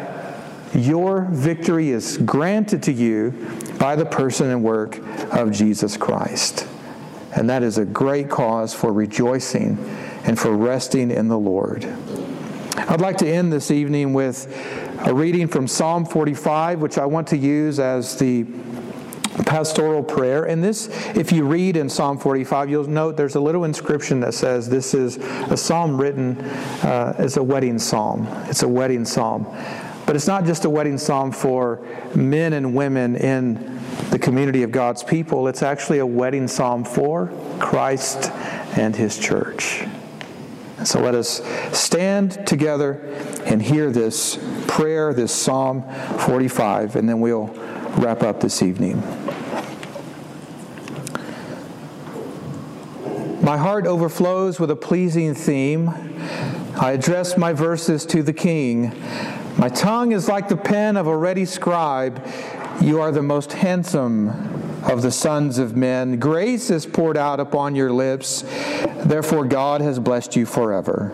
your 0.73 1.27
victory 1.31 1.89
is 1.89 2.17
granted 2.17 2.83
to 2.83 2.91
you 2.91 3.31
by 3.79 3.95
the 3.95 4.05
person 4.05 4.49
and 4.49 4.63
work 4.63 4.99
of 5.31 5.51
Jesus 5.51 5.97
Christ. 5.97 6.67
And 7.35 7.49
that 7.49 7.63
is 7.63 7.77
a 7.77 7.85
great 7.85 8.29
cause 8.29 8.73
for 8.73 8.93
rejoicing 8.93 9.77
and 10.23 10.39
for 10.39 10.55
resting 10.55 11.11
in 11.11 11.27
the 11.27 11.37
Lord. 11.37 11.85
I'd 12.75 13.01
like 13.01 13.17
to 13.17 13.27
end 13.27 13.51
this 13.51 13.71
evening 13.71 14.13
with 14.13 14.47
a 15.05 15.13
reading 15.13 15.47
from 15.47 15.67
Psalm 15.67 16.05
45, 16.05 16.81
which 16.81 16.97
I 16.97 17.05
want 17.05 17.27
to 17.27 17.37
use 17.37 17.79
as 17.79 18.17
the 18.17 18.45
pastoral 19.45 20.01
prayer. 20.01 20.45
And 20.45 20.63
this, 20.63 20.87
if 21.15 21.31
you 21.31 21.43
read 21.43 21.75
in 21.75 21.89
Psalm 21.89 22.17
45, 22.17 22.69
you'll 22.69 22.87
note 22.87 23.17
there's 23.17 23.35
a 23.35 23.39
little 23.41 23.65
inscription 23.65 24.21
that 24.21 24.33
says 24.33 24.69
this 24.69 24.93
is 24.93 25.17
a 25.17 25.57
psalm 25.57 25.99
written 25.99 26.39
uh, 26.83 27.15
as 27.17 27.35
a 27.37 27.43
wedding 27.43 27.79
psalm. 27.79 28.27
It's 28.47 28.63
a 28.63 28.67
wedding 28.67 29.03
psalm. 29.03 29.45
But 30.05 30.15
it's 30.15 30.27
not 30.27 30.45
just 30.45 30.65
a 30.65 30.69
wedding 30.69 30.97
psalm 30.97 31.31
for 31.31 31.85
men 32.15 32.53
and 32.53 32.73
women 32.75 33.15
in 33.15 33.79
the 34.09 34.19
community 34.19 34.63
of 34.63 34.71
God's 34.71 35.03
people, 35.03 35.47
it's 35.47 35.63
actually 35.63 35.99
a 35.99 36.05
wedding 36.05 36.47
psalm 36.47 36.83
for 36.83 37.31
Christ 37.59 38.31
and 38.77 38.95
his 38.95 39.17
church. 39.17 39.83
So 40.83 40.99
let 40.99 41.15
us 41.15 41.41
stand 41.71 42.45
together 42.45 42.93
and 43.45 43.61
hear 43.61 43.89
this 43.89 44.37
prayer, 44.67 45.13
this 45.13 45.33
Psalm 45.33 45.83
45, 46.19 46.95
and 46.95 47.07
then 47.07 47.21
we'll 47.21 47.47
wrap 47.97 48.23
up 48.23 48.41
this 48.41 48.61
evening. 48.61 49.01
My 53.41 53.57
heart 53.57 53.85
overflows 53.85 54.59
with 54.59 54.71
a 54.71 54.75
pleasing 54.75 55.35
theme. 55.35 55.89
I 56.75 56.91
address 56.91 57.37
my 57.37 57.53
verses 57.53 58.05
to 58.07 58.23
the 58.23 58.33
King. 58.33 58.93
My 59.57 59.69
tongue 59.69 60.11
is 60.11 60.27
like 60.27 60.49
the 60.49 60.57
pen 60.57 60.97
of 60.97 61.07
a 61.07 61.15
ready 61.15 61.45
scribe. 61.45 62.25
You 62.81 62.99
are 62.99 63.11
the 63.11 63.21
most 63.21 63.53
handsome 63.53 64.52
of 64.83 65.01
the 65.01 65.11
sons 65.11 65.57
of 65.57 65.75
men. 65.75 66.19
Grace 66.19 66.69
is 66.69 66.85
poured 66.85 67.17
out 67.17 67.39
upon 67.39 67.75
your 67.75 67.91
lips. 67.91 68.43
Therefore, 69.05 69.45
God 69.45 69.81
has 69.81 69.99
blessed 69.99 70.35
you 70.35 70.45
forever. 70.45 71.11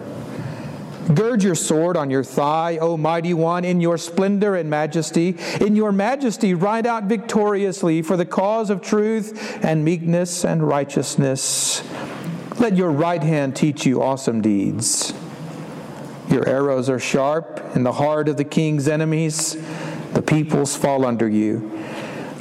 Gird 1.14 1.42
your 1.42 1.56
sword 1.56 1.98
on 1.98 2.12
your 2.12 2.24
thigh, 2.24 2.78
O 2.78 2.96
mighty 2.96 3.34
one, 3.34 3.66
in 3.66 3.82
your 3.82 3.98
splendor 3.98 4.56
and 4.56 4.70
majesty. 4.70 5.38
In 5.60 5.76
your 5.76 5.92
majesty, 5.92 6.54
ride 6.54 6.86
out 6.86 7.06
victoriously 7.06 8.04
for 8.04 8.16
the 8.16 8.28
cause 8.28 8.70
of 8.70 8.82
truth 8.82 9.60
and 9.64 9.84
meekness 9.84 10.46
and 10.46 10.68
righteousness. 10.68 11.84
Let 12.60 12.78
your 12.78 12.92
right 12.92 13.24
hand 13.24 13.56
teach 13.56 13.88
you 13.88 14.04
awesome 14.04 14.42
deeds. 14.42 15.14
Your 16.30 16.48
arrows 16.48 16.90
are 16.92 17.00
sharp 17.00 17.76
in 17.76 17.82
the 17.82 17.94
heart 17.94 18.30
of 18.30 18.38
the 18.38 18.44
king's 18.44 18.88
enemies. 18.88 19.58
The 20.14 20.22
peoples 20.22 20.76
fall 20.76 21.06
under 21.06 21.28
you. 21.28 21.72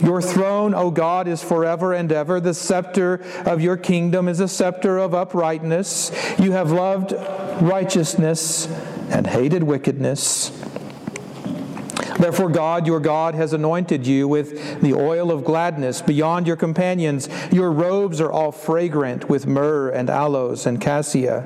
Your 0.02 0.22
throne, 0.22 0.74
O 0.74 0.90
God, 0.90 1.26
is 1.26 1.42
forever 1.42 1.92
and 1.92 2.10
ever. 2.12 2.40
The 2.40 2.54
scepter 2.54 3.24
of 3.44 3.60
your 3.60 3.76
kingdom 3.76 4.28
is 4.28 4.38
a 4.40 4.48
scepter 4.48 4.98
of 4.98 5.14
uprightness. 5.14 6.12
You 6.38 6.52
have 6.52 6.70
loved 6.70 7.12
righteousness 7.60 8.66
and 9.10 9.26
hated 9.26 9.62
wickedness. 9.64 10.50
Therefore, 12.18 12.48
God, 12.48 12.86
your 12.86 13.00
God, 13.00 13.34
has 13.36 13.52
anointed 13.52 14.06
you 14.06 14.26
with 14.26 14.80
the 14.80 14.94
oil 14.94 15.30
of 15.30 15.44
gladness 15.44 16.02
beyond 16.02 16.48
your 16.48 16.56
companions. 16.56 17.28
Your 17.52 17.70
robes 17.70 18.20
are 18.20 18.30
all 18.30 18.50
fragrant 18.50 19.28
with 19.28 19.46
myrrh 19.46 19.90
and 19.90 20.10
aloes 20.10 20.66
and 20.66 20.80
cassia. 20.80 21.42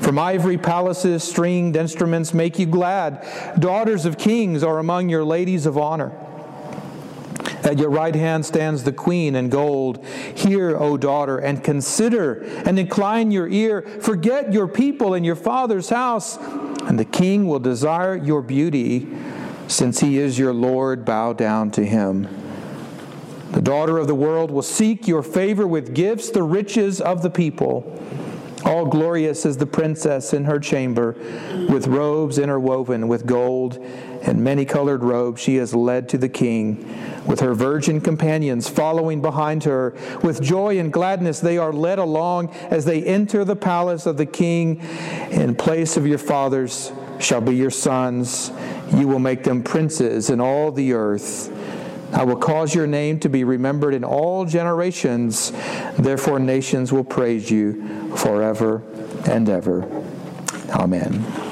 From 0.00 0.18
ivory 0.18 0.56
palaces, 0.56 1.22
stringed 1.22 1.76
instruments 1.76 2.32
make 2.32 2.58
you 2.58 2.64
glad. 2.64 3.26
Daughters 3.58 4.06
of 4.06 4.16
kings 4.16 4.62
are 4.62 4.78
among 4.78 5.10
your 5.10 5.24
ladies 5.24 5.66
of 5.66 5.76
honor. 5.76 6.12
At 7.70 7.78
your 7.78 7.90
right 7.90 8.16
hand 8.16 8.44
stands 8.44 8.82
the 8.82 8.92
queen 8.92 9.36
in 9.36 9.48
gold. 9.48 10.04
Hear, 10.34 10.76
O 10.76 10.96
daughter, 10.96 11.38
and 11.38 11.62
consider 11.62 12.42
and 12.66 12.80
incline 12.80 13.30
your 13.30 13.46
ear. 13.46 13.82
Forget 13.82 14.52
your 14.52 14.66
people 14.66 15.14
and 15.14 15.24
your 15.24 15.36
father's 15.36 15.88
house, 15.88 16.36
and 16.36 16.98
the 16.98 17.04
king 17.04 17.46
will 17.46 17.60
desire 17.60 18.16
your 18.16 18.42
beauty. 18.42 19.06
Since 19.68 20.00
he 20.00 20.18
is 20.18 20.36
your 20.36 20.52
Lord, 20.52 21.04
bow 21.04 21.32
down 21.32 21.70
to 21.70 21.86
him. 21.86 22.26
The 23.52 23.62
daughter 23.62 23.98
of 23.98 24.08
the 24.08 24.16
world 24.16 24.50
will 24.50 24.62
seek 24.62 25.06
your 25.06 25.22
favor 25.22 25.64
with 25.64 25.94
gifts, 25.94 26.30
the 26.30 26.42
riches 26.42 27.00
of 27.00 27.22
the 27.22 27.30
people. 27.30 27.96
All 28.64 28.84
glorious 28.84 29.46
is 29.46 29.58
the 29.58 29.66
princess 29.66 30.34
in 30.34 30.44
her 30.44 30.58
chamber, 30.58 31.14
with 31.68 31.86
robes 31.86 32.36
interwoven 32.36 33.06
with 33.06 33.26
gold 33.26 33.78
and 34.22 34.42
many 34.42 34.64
colored 34.64 35.02
robes. 35.02 35.40
She 35.40 35.56
is 35.56 35.74
led 35.74 36.08
to 36.10 36.18
the 36.18 36.28
king, 36.28 37.24
with 37.26 37.40
her 37.40 37.54
virgin 37.54 38.00
companions 38.00 38.68
following 38.68 39.22
behind 39.22 39.64
her. 39.64 39.94
With 40.22 40.42
joy 40.42 40.78
and 40.78 40.92
gladness, 40.92 41.40
they 41.40 41.58
are 41.58 41.72
led 41.72 41.98
along 41.98 42.54
as 42.70 42.84
they 42.84 43.02
enter 43.02 43.44
the 43.44 43.56
palace 43.56 44.06
of 44.06 44.16
the 44.16 44.26
king. 44.26 44.80
In 45.30 45.54
place 45.54 45.96
of 45.96 46.06
your 46.06 46.18
fathers 46.18 46.92
shall 47.18 47.40
be 47.40 47.54
your 47.54 47.70
sons. 47.70 48.50
You 48.94 49.08
will 49.08 49.18
make 49.18 49.44
them 49.44 49.62
princes 49.62 50.30
in 50.30 50.40
all 50.40 50.72
the 50.72 50.92
earth. 50.92 51.56
I 52.12 52.24
will 52.24 52.36
cause 52.36 52.74
your 52.74 52.88
name 52.88 53.20
to 53.20 53.28
be 53.28 53.44
remembered 53.44 53.94
in 53.94 54.02
all 54.02 54.44
generations. 54.44 55.52
Therefore, 55.96 56.40
nations 56.40 56.92
will 56.92 57.04
praise 57.04 57.50
you 57.50 58.16
forever 58.16 58.82
and 59.26 59.48
ever. 59.48 59.84
Amen. 60.70 61.49